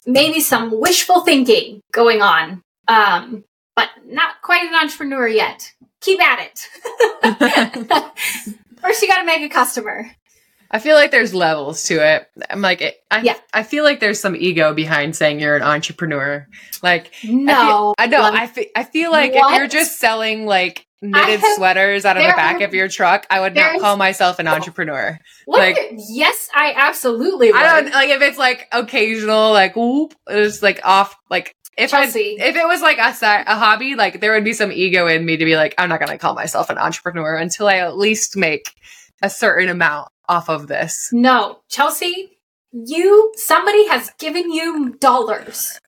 maybe 0.07 0.41
some 0.41 0.81
wishful 0.81 1.21
thinking 1.21 1.81
going 1.93 2.23
on, 2.23 2.63
um, 2.89 3.45
but 3.77 3.89
not 4.07 4.41
quite 4.43 4.67
an 4.67 4.75
entrepreneur 4.75 5.29
yet. 5.29 5.73
Keep 6.01 6.21
at 6.21 6.41
it. 6.41 6.69
First, 8.81 9.03
you 9.03 9.09
got 9.09 9.19
to 9.21 9.25
make 9.27 9.43
a 9.43 9.49
customer. 9.49 10.11
I 10.71 10.79
feel 10.81 10.97
like 10.97 11.11
there's 11.11 11.35
levels 11.35 11.85
to 11.85 11.95
it. 11.95 12.29
I'm 12.51 12.61
like, 12.61 12.83
I, 13.11 13.23
Yeah. 13.23 13.37
I 13.55 13.63
feel 13.63 13.85
like 13.85 14.01
there's 14.01 14.21
some 14.21 14.37
ego 14.37 14.75
behind 14.75 15.17
saying 15.17 15.41
you're 15.41 15.57
an 15.57 15.63
entrepreneur. 15.63 16.47
Like, 16.83 17.13
No, 17.25 17.53
I, 17.53 17.67
feel, 17.67 17.95
I 17.99 18.07
know. 18.07 18.21
Lem- 18.23 18.35
I, 18.35 18.47
fe- 18.47 18.71
I 18.77 18.85
feel 18.85 19.11
like 19.11 19.33
What? 19.35 19.53
if 19.55 19.59
you're 19.59 19.69
just 19.69 19.99
selling 19.99 20.45
like 20.47 20.87
knitted 21.03 21.41
have- 21.41 21.55
sweaters 21.57 22.05
out 22.05 22.17
of 22.17 22.23
the 22.23 22.29
back 22.31 22.61
are- 22.61 22.65
of 22.65 22.75
your 22.75 22.89
truck, 22.89 23.27
I 23.31 23.41
would 23.41 23.55
not 23.55 23.81
call 23.81 23.97
myself 23.97 24.39
an 24.39 24.49
entrepreneur. 24.49 25.19
What? 25.45 25.59
like- 25.59 25.79
yes, 26.09 26.49
I 26.55 26.75
absolutely. 26.77 27.53
Would. 27.53 27.61
I 27.61 27.81
don't 27.81 27.93
like 27.93 28.11
if 28.11 28.23
it's 28.23 28.39
like 28.39 28.69
occasional, 28.73 29.53
like 29.53 29.77
whoop, 29.77 30.15
it's 30.29 30.63
like 30.63 30.81
off, 30.85 31.17
like. 31.31 31.55
If 31.77 31.95
I, 31.95 32.07
if 32.07 32.57
it 32.57 32.67
was 32.67 32.83
like 32.83 32.99
a, 32.99 33.15
a 33.47 33.55
hobby, 33.55 33.95
like 33.95 34.21
there 34.21 34.33
would 34.33 34.43
be 34.43 34.53
some 34.53 34.73
ego 34.73 35.07
in 35.07 35.25
me 35.25 35.37
to 35.37 35.45
be 35.45 35.55
like, 35.55 35.77
I'm 35.79 35.89
not 35.89 36.01
going 36.01 36.11
to 36.11 36.19
call 36.19 36.35
myself 36.35 36.71
an 36.71 36.79
entrepreneur 36.79 37.37
until 37.37 37.69
I 37.69 37.77
at 37.77 37.97
least 37.97 38.37
make 38.37 38.75
a 39.23 39.31
certain 39.31 39.69
amount 39.69 40.09
off 40.29 40.49
of 40.49 40.67
this. 40.67 41.09
No, 41.13 41.61
Chelsea, 41.69 42.39
you 42.73 43.33
somebody 43.37 43.87
has 43.87 44.11
given 44.19 44.51
you 44.51 44.97
dollars. 45.01 45.79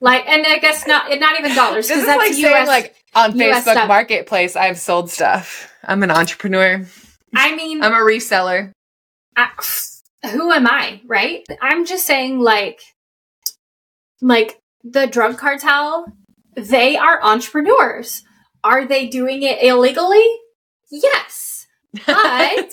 Like, 0.00 0.26
and 0.26 0.46
I 0.46 0.58
guess 0.58 0.86
not, 0.86 1.10
not 1.18 1.38
even 1.38 1.54
dollars 1.54 1.88
because 1.88 2.06
that's 2.06 2.18
like 2.18 2.30
US. 2.30 2.40
saying 2.40 2.66
like 2.66 2.94
on 3.14 3.38
US 3.38 3.64
Facebook 3.64 3.72
stuff. 3.72 3.88
Marketplace, 3.88 4.56
I've 4.56 4.78
sold 4.78 5.10
stuff. 5.10 5.72
I'm 5.84 6.02
an 6.02 6.10
entrepreneur. 6.10 6.86
I 7.34 7.54
mean, 7.54 7.82
I'm 7.82 7.92
a 7.92 7.96
reseller. 7.96 8.72
I, 9.36 9.48
who 10.30 10.52
am 10.52 10.66
I, 10.66 11.00
right? 11.06 11.46
I'm 11.62 11.86
just 11.86 12.06
saying, 12.06 12.40
like, 12.40 12.80
like 14.20 14.60
the 14.82 15.06
drug 15.06 15.38
cartel, 15.38 16.06
they 16.56 16.96
are 16.96 17.22
entrepreneurs. 17.22 18.24
Are 18.62 18.86
they 18.86 19.06
doing 19.06 19.42
it 19.42 19.62
illegally? 19.62 20.26
Yes, 20.90 21.66
but 22.06 22.70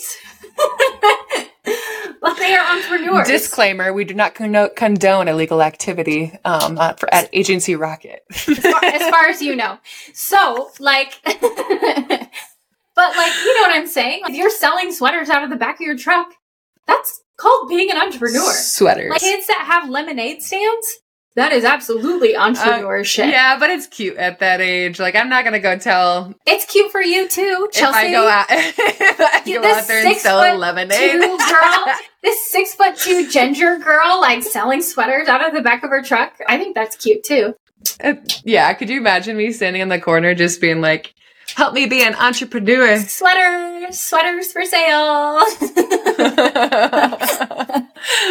but 2.22 2.38
they 2.38 2.56
are 2.56 2.76
entrepreneurs. 2.76 3.28
Disclaimer: 3.28 3.94
We 3.94 4.06
do 4.06 4.14
not 4.14 4.36
condone 4.36 5.28
illegal 5.28 5.62
activity 5.62 6.38
um, 6.46 6.78
uh, 6.78 6.94
for, 6.94 7.14
at 7.14 7.30
Agency 7.34 7.76
Rocket. 7.76 8.24
as, 8.30 8.60
far, 8.60 8.86
as 8.86 9.10
far 9.10 9.28
as 9.28 9.42
you 9.42 9.56
know. 9.56 9.78
So, 10.14 10.72
like, 10.80 11.20
but 11.24 11.38
like, 11.38 11.52
you 12.96 13.56
know 13.56 13.62
what 13.62 13.76
I'm 13.76 13.88
saying? 13.88 14.22
If 14.28 14.36
you're 14.36 14.50
selling 14.50 14.92
sweaters 14.92 15.30
out 15.30 15.44
of 15.44 15.50
the 15.50 15.56
back 15.56 15.76
of 15.76 15.82
your 15.82 15.98
truck, 15.98 16.34
that's 16.86 17.22
called 17.38 17.70
being 17.70 17.92
an 17.92 17.98
entrepreneur. 17.98 18.52
Sweaters. 18.52 19.12
Like 19.12 19.22
kids 19.22 19.48
that 19.48 19.66
have 19.68 19.90
lemonade 19.90 20.42
stands, 20.42 21.00
that 21.38 21.54
is 21.54 21.64
absolutely 21.64 22.34
entrepreneurship. 22.34 23.30
yeah, 23.30 23.58
but 23.60 23.70
it's 23.70 23.86
cute 23.86 24.18
at 24.18 24.40
that 24.40 24.60
age. 24.60 25.00
Like, 25.00 25.16
I'm 25.16 25.30
not 25.30 25.44
gonna 25.44 25.60
go 25.60 25.78
tell 25.78 26.34
It's 26.48 26.66
cute 26.66 26.92
for 26.92 27.00
you 27.02 27.28
too, 27.28 27.70
Chelsea. 27.72 27.98
if 28.00 28.06
I 28.06 28.12
go 28.12 28.28
out, 28.28 28.46
I 28.50 29.44
go 29.46 29.64
out 29.64 29.88
there 29.88 30.06
and 30.06 30.18
sell 30.18 30.58
lemonade. 30.58 30.98
two 31.12 31.20
girl, 31.38 31.86
this 32.24 32.52
six 32.52 32.74
foot 32.74 32.98
two 32.98 33.30
ginger 33.30 33.78
girl, 33.78 34.20
like 34.20 34.42
selling 34.42 34.82
sweaters 34.82 35.28
out 35.28 35.48
of 35.48 35.54
the 35.54 35.62
back 35.62 35.84
of 35.84 35.92
her 35.92 36.02
truck. 36.02 36.34
I 36.48 36.58
think 36.58 36.74
that's 36.74 36.96
cute 36.96 37.24
too. 37.24 37.54
Uh, 38.04 38.16
yeah, 38.44 38.74
could 38.74 38.90
you 38.90 38.98
imagine 38.98 39.38
me 39.38 39.52
standing 39.52 39.84
in 39.84 39.90
the 39.90 40.02
corner 40.02 40.34
just 40.34 40.60
being 40.60 40.82
like, 40.82 41.14
"Help 41.56 41.76
me 41.76 41.86
be 41.86 42.02
an 42.02 42.16
entrepreneur." 42.16 42.98
Sweaters, 43.00 44.00
sweaters 44.00 44.52
for 44.52 44.66
sale. 44.66 45.44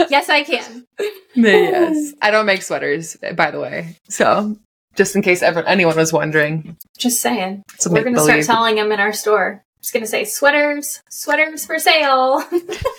yes, 0.08 0.28
I 0.28 0.42
can. 0.44 0.84
yes, 1.34 2.12
I 2.22 2.30
don't 2.30 2.46
make 2.46 2.62
sweaters, 2.62 3.16
by 3.34 3.50
the 3.50 3.60
way. 3.60 3.96
So, 4.08 4.56
just 4.96 5.16
in 5.16 5.22
case 5.22 5.42
ever 5.42 5.62
anyone 5.64 5.96
was 5.96 6.12
wondering, 6.12 6.76
Just 6.98 7.20
saying. 7.20 7.62
We're 7.88 8.02
going 8.02 8.14
to 8.14 8.20
start 8.20 8.44
selling 8.44 8.76
them 8.76 8.92
in 8.92 9.00
our 9.00 9.12
store. 9.12 9.62
Just 9.82 9.92
going 9.92 10.02
to 10.02 10.08
say 10.08 10.24
sweaters, 10.24 11.02
sweaters 11.10 11.66
for 11.66 11.78
sale. 11.78 12.42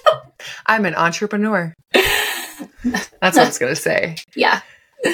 I'm 0.67 0.85
an 0.85 0.95
entrepreneur. 0.95 1.73
That's 1.93 3.09
what 3.21 3.37
I 3.37 3.45
was 3.45 3.57
gonna 3.57 3.75
say. 3.75 4.17
yeah. 4.35 4.61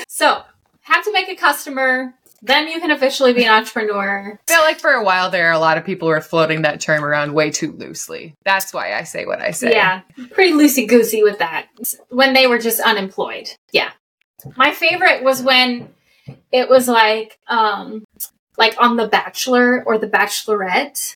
So, 0.08 0.44
have 0.82 1.04
to 1.06 1.12
make 1.14 1.30
a 1.30 1.36
customer. 1.36 2.14
Then 2.46 2.68
you 2.68 2.82
can 2.82 2.92
officially 2.92 3.32
be 3.32 3.46
an 3.46 3.54
entrepreneur. 3.54 4.38
I 4.48 4.52
feel 4.52 4.62
like 4.62 4.80
for 4.80 4.92
a 4.92 5.04
while 5.04 5.30
there, 5.30 5.52
a 5.54 5.60
lot 5.60 5.78
of 5.78 5.86
people 5.86 6.10
were 6.10 6.20
floating 6.20 6.64
that 6.64 6.82
term 6.82 7.04
around 7.04 7.34
way 7.34 7.50
too 7.50 7.72
loosely. 7.72 8.36
That's 8.44 8.74
why 8.74 8.94
I 8.94 9.04
say 9.04 9.26
what 9.26 9.42
I 9.42 9.52
say. 9.52 9.72
Yeah, 9.72 10.02
pretty 10.32 10.52
loosey 10.52 10.88
goosey 10.88 11.24
with 11.24 11.40
that. 11.40 11.68
When 12.10 12.34
they 12.34 12.46
were 12.46 12.60
just 12.60 12.82
unemployed. 12.82 13.50
Yeah. 13.72 13.92
My 14.58 14.72
favorite 14.72 15.24
was 15.24 15.42
when 15.42 15.88
it 16.52 16.68
was 16.70 16.90
like, 16.90 17.40
um, 17.48 18.04
like 18.58 18.76
on 18.78 18.98
The 18.98 19.08
Bachelor 19.08 19.82
or 19.86 19.98
The 19.98 20.10
Bachelorette, 20.10 21.16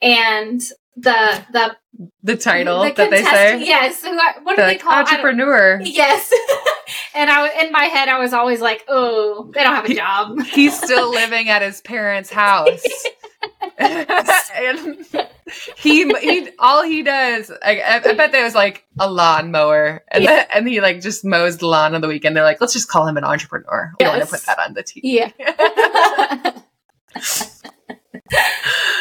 and 0.00 0.60
the 0.96 1.44
the 1.52 1.76
The 2.22 2.36
title 2.36 2.82
the 2.84 2.92
that 2.92 3.10
they 3.10 3.22
say. 3.22 3.64
Yes. 3.64 4.02
who 4.02 4.10
are- 4.18 4.40
What 4.42 4.56
do 4.56 4.62
they 4.62 4.76
call? 4.76 4.92
Entrepreneur. 4.92 5.80
Yes. 5.82 6.30
and 7.14 7.30
I 7.30 7.42
was 7.42 7.50
in 7.64 7.72
my 7.72 7.84
head, 7.84 8.08
I 8.08 8.18
was 8.18 8.32
always 8.32 8.60
like, 8.60 8.84
"Oh, 8.88 9.50
they 9.54 9.62
don't 9.62 9.74
have 9.74 9.84
a 9.86 9.94
job." 9.94 10.40
He's 10.42 10.76
still 10.76 11.10
living 11.10 11.48
at 11.48 11.62
his 11.62 11.80
parents' 11.80 12.30
house. 12.30 12.82
and 13.78 15.06
he 15.76 16.08
he 16.20 16.48
all 16.58 16.82
he 16.84 17.02
does 17.02 17.50
I, 17.62 17.80
I, 17.80 17.96
I 18.10 18.14
bet 18.14 18.30
there 18.32 18.44
was 18.44 18.54
like 18.54 18.84
a 19.00 19.10
lawnmower 19.10 20.04
and 20.08 20.24
then, 20.24 20.46
and 20.54 20.68
he 20.68 20.80
like 20.80 21.00
just 21.00 21.24
mows 21.24 21.58
the 21.58 21.66
lawn 21.66 21.94
on 21.94 22.00
the 22.00 22.08
weekend 22.08 22.36
they're 22.36 22.44
like 22.44 22.60
let's 22.60 22.72
just 22.72 22.88
call 22.88 23.06
him 23.06 23.16
an 23.16 23.24
entrepreneur 23.24 23.92
we 23.98 24.04
don't 24.04 24.16
want 24.18 24.24
to 24.28 24.30
put 24.30 24.46
that 24.46 24.58
on 24.60 24.74
the 24.74 24.84
TV 24.84 25.00
Yeah. 25.02 26.52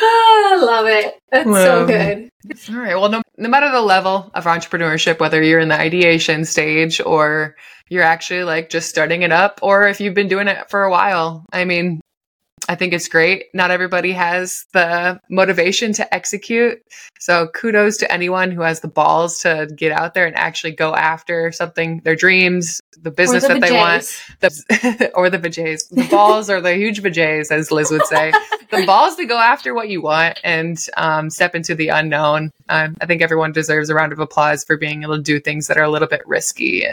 I 0.01 0.57
love 0.61 0.87
it. 0.87 1.21
That's 1.31 1.49
so 1.49 1.85
good. 1.85 2.29
All 2.69 2.77
right. 2.77 2.95
Well, 2.95 3.09
no, 3.09 3.21
no 3.37 3.49
matter 3.49 3.71
the 3.71 3.81
level 3.81 4.31
of 4.33 4.45
entrepreneurship, 4.45 5.19
whether 5.19 5.41
you're 5.41 5.59
in 5.59 5.69
the 5.69 5.79
ideation 5.79 6.45
stage 6.45 6.99
or 7.01 7.55
you're 7.89 8.03
actually 8.03 8.43
like 8.43 8.69
just 8.69 8.89
starting 8.89 9.21
it 9.21 9.31
up, 9.31 9.59
or 9.61 9.87
if 9.87 9.99
you've 9.99 10.13
been 10.13 10.27
doing 10.27 10.47
it 10.47 10.69
for 10.69 10.83
a 10.83 10.91
while, 10.91 11.45
I 11.51 11.65
mean, 11.65 12.00
I 12.69 12.75
think 12.75 12.93
it's 12.93 13.07
great. 13.07 13.45
Not 13.53 13.71
everybody 13.71 14.11
has 14.11 14.65
the 14.73 15.19
motivation 15.29 15.93
to 15.93 16.13
execute. 16.13 16.81
So 17.19 17.47
kudos 17.47 17.97
to 17.97 18.11
anyone 18.11 18.51
who 18.51 18.61
has 18.61 18.81
the 18.81 18.87
balls 18.87 19.39
to 19.39 19.67
get 19.75 19.91
out 19.91 20.13
there 20.13 20.25
and 20.25 20.35
actually 20.35 20.73
go 20.73 20.95
after 20.95 21.51
something, 21.51 22.01
their 22.03 22.15
dreams, 22.15 22.79
the 23.01 23.11
business 23.11 23.43
the 23.43 23.49
that 23.49 23.61
they 23.61 23.71
want 23.71 24.03
the 24.39 25.11
or 25.15 25.29
the 25.29 25.39
vajays. 25.39 25.89
The 25.89 26.07
balls 26.09 26.49
or 26.49 26.61
the 26.61 26.75
huge 26.75 27.01
vajays, 27.01 27.51
as 27.51 27.71
Liz 27.71 27.89
would 27.91 28.05
say. 28.05 28.31
the 28.69 28.85
balls 28.87 29.15
to 29.15 29.25
go 29.25 29.37
after 29.37 29.73
what 29.73 29.89
you 29.89 30.01
want 30.01 30.39
and 30.43 30.77
um, 30.97 31.29
step 31.29 31.55
into 31.55 31.73
the 31.73 31.89
unknown. 31.89 32.51
Um, 32.69 32.95
I 33.01 33.05
think 33.05 33.21
everyone 33.21 33.51
deserves 33.51 33.89
a 33.89 33.95
round 33.95 34.13
of 34.13 34.19
applause 34.19 34.63
for 34.63 34.77
being 34.77 35.03
able 35.03 35.17
to 35.17 35.23
do 35.23 35.39
things 35.39 35.67
that 35.67 35.77
are 35.77 35.83
a 35.83 35.89
little 35.89 36.07
bit 36.07 36.21
risky. 36.25 36.85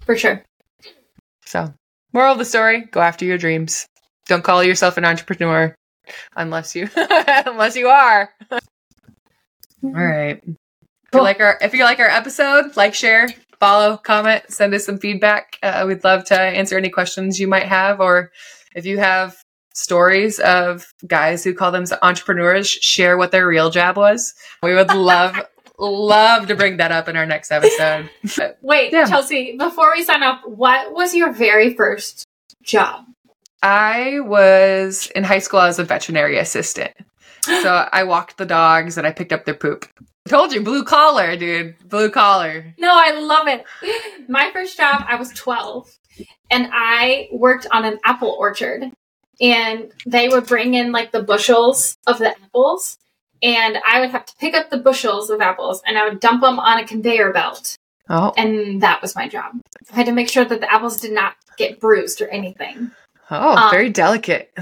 For 0.00 0.16
sure. 0.16 0.44
So, 1.44 1.74
moral 2.12 2.32
of 2.32 2.38
the 2.38 2.44
story: 2.44 2.82
go 2.82 3.00
after 3.00 3.24
your 3.24 3.38
dreams. 3.38 3.86
Don't 4.28 4.44
call 4.44 4.62
yourself 4.62 4.96
an 4.96 5.04
entrepreneur 5.04 5.74
unless 6.36 6.74
you 6.76 6.88
unless 6.96 7.76
you 7.76 7.88
are. 7.88 8.30
All 8.50 9.90
right. 9.90 10.42
If 10.44 11.14
you 11.14 11.22
like 11.22 11.40
our 11.40 11.58
if 11.60 11.74
you 11.74 11.84
like 11.84 11.98
our 12.00 12.08
episode, 12.08 12.76
like, 12.76 12.94
share, 12.94 13.28
follow, 13.60 13.96
comment, 13.96 14.44
send 14.48 14.74
us 14.74 14.84
some 14.84 14.98
feedback. 14.98 15.56
Uh, 15.62 15.84
we'd 15.86 16.04
love 16.04 16.24
to 16.26 16.40
answer 16.40 16.76
any 16.76 16.90
questions 16.90 17.40
you 17.40 17.48
might 17.48 17.64
have, 17.66 18.00
or 18.00 18.30
if 18.74 18.84
you 18.84 18.98
have 18.98 19.36
stories 19.74 20.38
of 20.40 20.86
guys 21.06 21.44
who 21.44 21.54
call 21.54 21.70
themselves 21.70 22.02
entrepreneurs, 22.02 22.68
share 22.68 23.16
what 23.16 23.30
their 23.30 23.46
real 23.46 23.70
job 23.70 23.96
was. 23.96 24.34
We 24.62 24.74
would 24.74 24.92
love 24.92 25.40
love 25.78 26.48
to 26.48 26.56
bring 26.56 26.78
that 26.78 26.92
up 26.92 27.08
in 27.08 27.16
our 27.16 27.26
next 27.26 27.50
episode. 27.52 28.10
Wait, 28.60 28.92
Yeah. 28.92 29.06
Chelsea, 29.06 29.56
before 29.56 29.92
we 29.94 30.02
sign 30.02 30.22
off, 30.22 30.40
what 30.44 30.92
was 30.92 31.14
your 31.14 31.32
very 31.32 31.74
first 31.74 32.24
job? 32.62 33.04
I 33.62 34.20
was 34.20 35.10
in 35.14 35.24
high 35.24 35.38
school. 35.40 35.60
I 35.60 35.66
was 35.66 35.78
a 35.78 35.84
veterinary 35.84 36.38
assistant, 36.38 36.92
so 37.42 37.88
I 37.92 38.04
walked 38.04 38.36
the 38.36 38.46
dogs 38.46 38.98
and 38.98 39.06
I 39.06 39.12
picked 39.12 39.32
up 39.32 39.44
their 39.44 39.54
poop. 39.54 39.86
I 40.26 40.30
told 40.30 40.52
you, 40.52 40.62
blue 40.62 40.84
collar, 40.84 41.36
dude, 41.36 41.76
blue 41.88 42.10
collar. 42.10 42.74
No, 42.78 42.90
I 42.92 43.18
love 43.18 43.48
it. 43.48 43.64
My 44.28 44.50
first 44.52 44.76
job, 44.76 45.04
I 45.08 45.16
was 45.16 45.30
12 45.30 45.90
and 46.50 46.68
I 46.70 47.28
worked 47.32 47.66
on 47.70 47.84
an 47.84 47.98
apple 48.04 48.36
orchard. 48.38 48.84
And 49.40 49.92
they 50.04 50.28
would 50.28 50.46
bring 50.46 50.74
in 50.74 50.90
like 50.90 51.12
the 51.12 51.22
bushels 51.22 51.96
of 52.06 52.18
the 52.18 52.30
apples. 52.30 52.98
And 53.40 53.78
I 53.88 54.00
would 54.00 54.10
have 54.10 54.26
to 54.26 54.34
pick 54.38 54.54
up 54.54 54.68
the 54.68 54.78
bushels 54.78 55.30
of 55.30 55.40
apples 55.40 55.80
and 55.86 55.96
I 55.96 56.08
would 56.08 56.20
dump 56.20 56.42
them 56.42 56.58
on 56.58 56.78
a 56.78 56.86
conveyor 56.86 57.32
belt. 57.32 57.76
Oh, 58.10 58.32
And 58.36 58.82
that 58.82 59.00
was 59.00 59.14
my 59.14 59.28
job. 59.28 59.52
I 59.92 59.96
had 59.96 60.06
to 60.06 60.12
make 60.12 60.28
sure 60.28 60.44
that 60.44 60.60
the 60.60 60.72
apples 60.72 61.00
did 61.00 61.12
not 61.12 61.34
get 61.56 61.78
bruised 61.78 62.20
or 62.20 62.28
anything. 62.28 62.90
Oh, 63.30 63.56
Um, 63.56 63.70
very 63.70 63.90
delicate. 63.90 64.52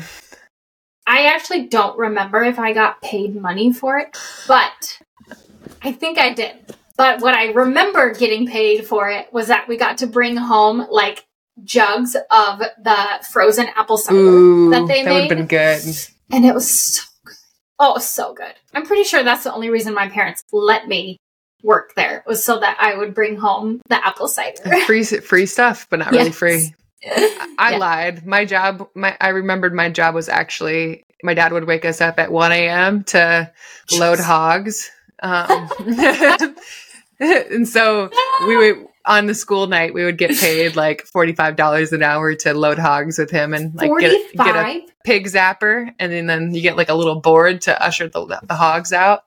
I 1.07 1.27
actually 1.27 1.67
don't 1.69 1.97
remember 1.99 2.43
if 2.43 2.59
I 2.59 2.73
got 2.73 3.01
paid 3.01 3.37
money 3.41 3.73
for 3.73 3.99
it, 3.99 4.17
but 4.49 4.99
I 5.83 5.93
think 5.93 6.19
I 6.19 6.35
did. 6.35 6.57
But 6.97 7.21
what 7.21 7.35
I 7.35 7.53
remember 7.53 8.13
getting 8.15 8.47
paid 8.47 8.87
for 8.87 9.09
it 9.11 9.33
was 9.33 9.49
that 9.49 9.69
we 9.69 9.77
got 9.77 9.99
to 9.99 10.07
bring 10.07 10.37
home 10.37 10.87
like 10.91 11.25
jugs 11.63 12.15
of 12.17 12.59
the 12.59 13.27
frozen 13.31 13.67
apple 13.77 13.99
cider 13.99 14.19
Ooh, 14.19 14.71
that 14.71 14.87
they 14.89 15.03
made. 15.03 15.07
that 15.07 15.13
would 15.13 15.21
have 15.21 15.29
been 15.39 15.47
good. 15.47 15.83
and 16.33 16.45
it 16.45 16.55
was 16.55 16.69
so 16.71 17.03
good. 17.25 17.35
Oh, 17.79 17.99
so 17.99 18.35
good. 18.35 18.55
I'm 18.75 18.85
pretty 18.87 19.05
sure 19.05 19.23
that's 19.23 19.45
the 19.45 19.53
only 19.53 19.71
reason 19.71 19.95
my 19.95 20.09
parents 20.09 20.43
let 20.53 20.89
me 20.89 21.19
work 21.63 21.95
there 21.95 22.25
was 22.27 22.45
so 22.45 22.59
that 22.61 22.77
I 22.81 22.97
would 22.97 23.15
bring 23.15 23.37
home 23.37 23.81
the 23.89 24.05
apple 24.05 24.29
cider. 24.29 24.63
free 24.87 25.05
free 25.05 25.47
stuff, 25.47 25.87
but 25.89 25.99
not 26.01 26.11
really 26.11 26.33
free. 26.33 26.75
I 27.59 27.73
Yeah. 27.73 27.79
lied. 27.79 28.27
My 28.27 28.45
job, 28.45 28.89
my 28.95 29.17
I 29.21 29.29
remembered 29.29 29.75
my 29.75 29.89
job 29.89 30.15
was 30.15 30.29
actually 30.29 31.05
my 31.23 31.35
dad 31.35 31.53
would 31.53 31.65
wake 31.67 31.85
us 31.85 32.01
up 32.01 32.19
at 32.19 32.31
one 32.31 32.53
a.m. 32.53 33.05
to 33.05 33.51
load 33.93 34.21
hogs, 34.21 34.91
um, 35.23 35.69
and 37.21 37.67
so 37.69 38.11
we 38.47 38.57
would 38.57 38.87
on 39.07 39.27
the 39.27 39.35
school 39.35 39.67
night 39.69 39.95
we 39.95 40.05
would 40.05 40.19
get 40.19 40.37
paid 40.39 40.77
like 40.77 41.03
forty 41.07 41.33
five 41.33 41.57
dollars 41.57 41.93
an 41.93 42.03
hour 42.03 42.35
to 42.35 42.53
load 42.55 42.79
hogs 42.79 43.19
with 43.19 43.31
him 43.31 43.55
and 43.55 43.75
like 43.75 43.91
get 44.01 44.13
a, 44.13 44.37
get 44.37 44.57
a 44.57 44.87
pig 45.05 45.27
zapper, 45.27 45.91
and 45.99 46.13
then, 46.13 46.27
then 46.27 46.55
you 46.55 46.61
get 46.61 46.77
like 46.77 46.89
a 46.89 46.95
little 46.95 47.21
board 47.21 47.61
to 47.63 47.83
usher 47.85 48.09
the, 48.09 48.41
the 48.47 48.55
hogs 48.55 48.93
out. 48.93 49.25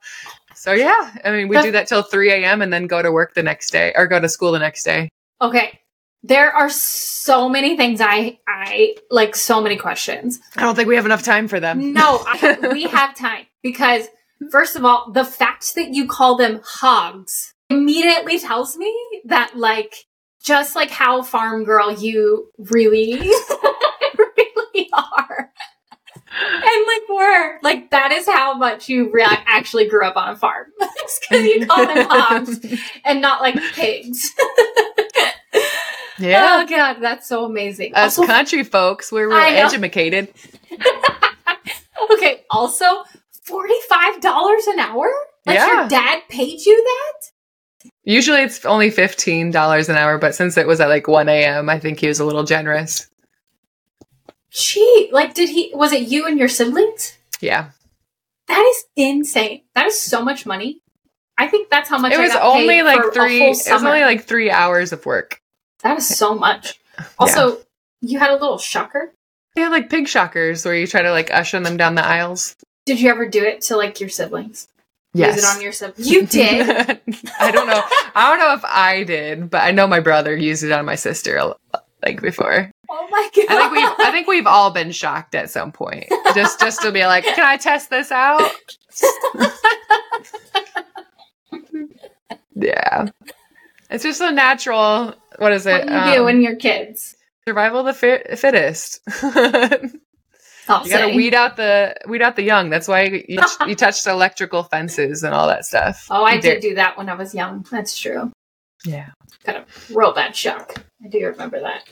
So 0.56 0.74
yeah, 0.74 1.15
I 1.24 1.32
mean 1.32 1.48
we 1.48 1.60
do 1.60 1.72
that 1.72 1.88
till 1.88 2.04
three 2.04 2.32
a.m. 2.32 2.62
and 2.62 2.72
then 2.72 2.88
go 2.88 3.02
to 3.02 3.12
work 3.12 3.34
the 3.34 3.44
next 3.44 3.72
day 3.72 3.94
or 3.96 4.06
go 4.08 4.20
to 4.20 4.30
school 4.30 4.52
the 4.52 4.60
next 4.60 4.84
day. 4.84 5.10
Okay. 5.42 5.80
There 6.23 6.51
are 6.51 6.69
so 6.69 7.47
many 7.47 7.77
things 7.77 8.01
I 8.01 8.39
I 8.47 8.95
like 9.10 9.36
so 9.36 9.62
many 9.62 9.77
questions. 9.77 10.39
I 10.58 10.62
don't 10.63 10.75
think 10.75 10.89
we 10.89 10.95
have 10.95 11.05
enough 11.05 11.23
time 11.23 11.47
for 11.47 11.60
them. 11.60 11.93
No, 11.93 12.23
I, 12.27 12.69
we 12.73 12.84
have 12.84 13.15
time 13.15 13.45
because 13.63 14.08
first 14.51 14.75
of 14.75 14.84
all, 14.84 15.12
the 15.12 15.25
fact 15.25 15.75
that 15.75 15.93
you 15.93 16.08
call 16.08 16.36
them 16.36 16.62
hogs 16.63 17.53
immediately 17.69 18.39
tells 18.39 18.77
me 18.77 18.93
that 19.25 19.55
like 19.55 19.95
just 20.43 20.75
like 20.75 20.89
how 20.89 21.21
farm 21.21 21.63
girl 21.63 21.91
you 21.91 22.51
really 22.58 23.13
really 24.17 24.89
are. 24.93 25.51
And 26.32 26.88
like 26.88 27.10
were 27.10 27.60
like 27.62 27.91
that 27.91 28.12
is 28.12 28.25
how 28.25 28.53
much 28.55 28.88
you 28.88 29.12
re- 29.12 29.25
actually 29.45 29.88
grew 29.88 30.05
up 30.05 30.15
on 30.15 30.29
a 30.29 30.36
farm 30.36 30.67
because 30.79 31.45
you 31.45 31.65
call 31.65 31.86
them 31.86 32.08
hogs 32.10 32.60
and 33.03 33.21
not 33.21 33.41
like 33.41 33.55
pigs. 33.73 34.32
Yeah. 36.19 36.62
Oh 36.62 36.67
god, 36.67 36.97
that's 37.01 37.27
so 37.27 37.45
amazing. 37.45 37.93
Us 37.95 38.17
Also, 38.17 38.25
country 38.32 38.63
folks, 38.63 39.12
we're 39.12 39.27
real 39.29 39.38
educated. 39.38 40.34
okay, 42.13 42.43
also 42.49 42.86
forty-five 43.43 44.21
dollars 44.21 44.67
an 44.67 44.79
hour? 44.79 45.10
Like 45.45 45.55
Yeah. 45.55 45.82
your 45.82 45.88
dad 45.89 46.21
paid 46.29 46.60
you 46.65 46.84
that? 46.84 47.89
Usually 48.03 48.41
it's 48.41 48.65
only 48.65 48.89
fifteen 48.89 49.51
dollars 49.51 49.89
an 49.89 49.95
hour, 49.95 50.17
but 50.17 50.36
since 50.36 50.58
it 50.58 50.67
was 50.67 50.79
at 50.79 50.89
like 50.89 51.08
one 51.08 51.29
a.m., 51.29 51.69
I 51.69 51.79
think 51.79 51.99
he 51.99 52.08
was 52.08 52.19
a 52.19 52.25
little 52.25 52.43
generous. 52.43 53.08
Gee, 54.51 55.10
like 55.12 55.34
did 55.36 55.49
he 55.49 55.71
was 55.73 55.91
it 55.93 56.08
you 56.10 56.25
and 56.25 56.38
your 56.39 56.47
siblings? 56.47 57.15
Yeah, 57.39 57.69
That 58.47 58.60
is 58.62 58.86
insane. 58.95 59.62
That 59.75 59.86
is 59.88 60.01
so 60.01 60.23
much 60.23 60.45
money. 60.45 60.82
I 61.38 61.47
think 61.47 61.69
that's 61.69 61.88
how 61.88 61.97
much 61.99 62.12
it 62.12 62.19
I 62.19 62.23
was 62.23 62.34
got 62.34 62.43
only 62.43 62.67
paid 62.67 62.84
like 62.84 63.13
three. 63.13 63.43
It 63.43 63.49
was 63.49 63.67
only 63.84 64.01
like 64.01 64.25
three 64.25 64.51
hours 64.51 64.91
of 64.91 65.05
work. 65.05 65.39
That 65.84 65.98
is 65.98 66.08
so 66.08 66.36
much. 66.36 66.80
Also, 67.18 67.60
you 68.02 68.20
had 68.20 68.32
a 68.32 68.34
little 68.34 68.58
shocker. 68.58 69.13
Yeah, 69.56 69.70
like 69.70 69.89
pig 69.89 70.08
shockers, 70.08 70.65
where 70.65 70.76
you 70.76 70.88
try 70.88 71.02
to 71.02 71.12
like 71.12 71.32
usher 71.34 71.60
them 71.60 71.78
down 71.78 71.96
the 71.96 72.06
aisles. 72.06 72.56
Did 72.86 73.02
you 73.02 73.10
ever 73.10 73.28
do 73.28 73.44
it 73.44 73.62
to 73.63 73.78
like 73.78 74.00
your 74.00 74.10
siblings? 74.10 74.68
Yes, 75.13 75.36
Use 75.36 75.44
it 75.44 75.56
on 75.56 75.62
your 75.62 75.72
siblings. 75.72 76.10
You 76.10 76.26
did. 76.26 76.70
I 77.39 77.52
don't 77.52 77.68
know. 77.68 77.82
I 78.16 78.30
don't 78.30 78.39
know 78.39 78.53
if 78.53 78.64
I 78.64 79.03
did, 79.03 79.49
but 79.49 79.62
I 79.62 79.72
know 79.72 79.88
my 79.88 79.99
brother 79.99 80.36
used 80.36 80.64
it 80.64 80.72
on 80.72 80.86
my 80.86 80.95
sister 80.95 81.53
like 82.03 82.22
before. 82.22 82.72
oh 82.89 83.08
my 83.10 83.30
god. 83.36 83.45
I 83.49 83.60
think 83.60 83.72
we've 83.72 84.08
I 84.08 84.12
think 84.12 84.28
we've 84.28 84.47
all 84.47 84.72
been 84.72 84.91
shocked 84.91 85.36
at 85.36 85.49
some 85.49 85.72
point. 85.72 86.06
Just 86.36 86.60
just 86.60 86.82
to 86.84 86.91
be 86.91 87.06
like, 87.06 87.24
can 87.24 87.43
I 87.45 87.58
test 87.58 87.89
this 87.89 88.12
out? 88.12 88.51
yeah. 92.56 93.08
It's 93.90 94.04
just 94.04 94.22
a 94.22 94.32
natural 94.32 95.14
what 95.38 95.52
is 95.52 95.66
what 95.66 95.82
it? 95.82 95.88
do 95.88 95.94
you 95.94 96.14
do 96.14 96.20
Um, 96.20 96.26
when 96.26 96.42
you're 96.42 96.56
kids? 96.56 97.16
survival 97.48 97.80
of 97.80 97.86
the 97.88 97.94
fit- 97.94 98.38
fittest. 98.38 99.00
I'll 100.68 100.84
You 100.86 100.92
gotta 100.92 101.06
say. 101.10 101.16
weed 101.16 101.34
out 101.34 101.56
the 101.58 101.96
weed 102.08 102.22
out 102.22 102.36
the 102.36 102.44
young. 102.44 102.70
That's 102.70 102.88
why 102.88 103.04
you, 103.28 103.40
you 103.66 103.76
touched 103.76 104.06
electrical 104.06 104.64
fences 104.64 105.24
and 105.24 105.34
all 105.34 105.48
that 105.48 105.66
stuff. 105.66 106.06
Oh, 106.12 106.24
I 106.24 106.38
did 106.38 106.62
do 106.62 106.76
that 106.76 106.96
when 106.98 107.10
I 107.10 107.16
was 107.16 107.34
young. 107.34 107.66
That's 107.72 107.98
true. 107.98 108.32
Yeah. 108.86 109.10
Got 109.46 109.56
a 109.56 109.66
real 109.94 110.14
bad 110.14 110.36
shock. 110.36 110.76
I 111.04 111.08
do 111.08 111.26
remember 111.26 111.60
that. 111.62 111.84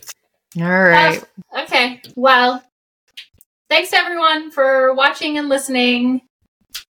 All 0.62 0.84
right. 0.84 1.24
Okay. 1.64 2.02
Well, 2.16 2.64
thanks 3.70 3.94
everyone 3.94 4.52
for 4.52 4.94
watching 4.94 5.38
and 5.40 5.50
listening. 5.50 6.22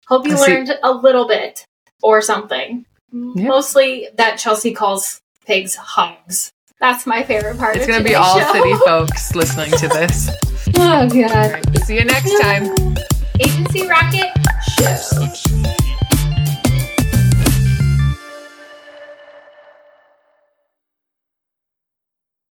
Hope 0.08 0.26
you 0.26 0.32
I 0.32 0.36
see- 0.36 0.52
learned 0.52 0.72
a 0.82 0.92
little 0.92 1.28
bit 1.28 1.64
or 2.02 2.20
something. 2.20 2.84
Yeah. 3.12 3.48
Mostly 3.48 4.08
that 4.16 4.36
Chelsea 4.38 4.72
calls 4.72 5.20
pigs 5.46 5.74
hogs. 5.76 6.52
That's 6.80 7.06
my 7.06 7.22
favorite 7.22 7.58
part. 7.58 7.76
it's 7.76 7.84
of 7.86 7.90
gonna 7.90 8.04
be 8.04 8.14
all 8.14 8.38
show. 8.38 8.52
city 8.52 8.74
folks 8.84 9.34
listening 9.34 9.70
to 9.78 9.88
this. 9.88 10.28
Oh 10.76 11.08
god. 11.08 11.52
right. 11.52 11.78
See 11.84 11.96
you 11.96 12.04
next 12.04 12.38
time. 12.40 12.96
Agency 13.40 13.86
Rocket 13.86 14.32
Show. 14.78 15.72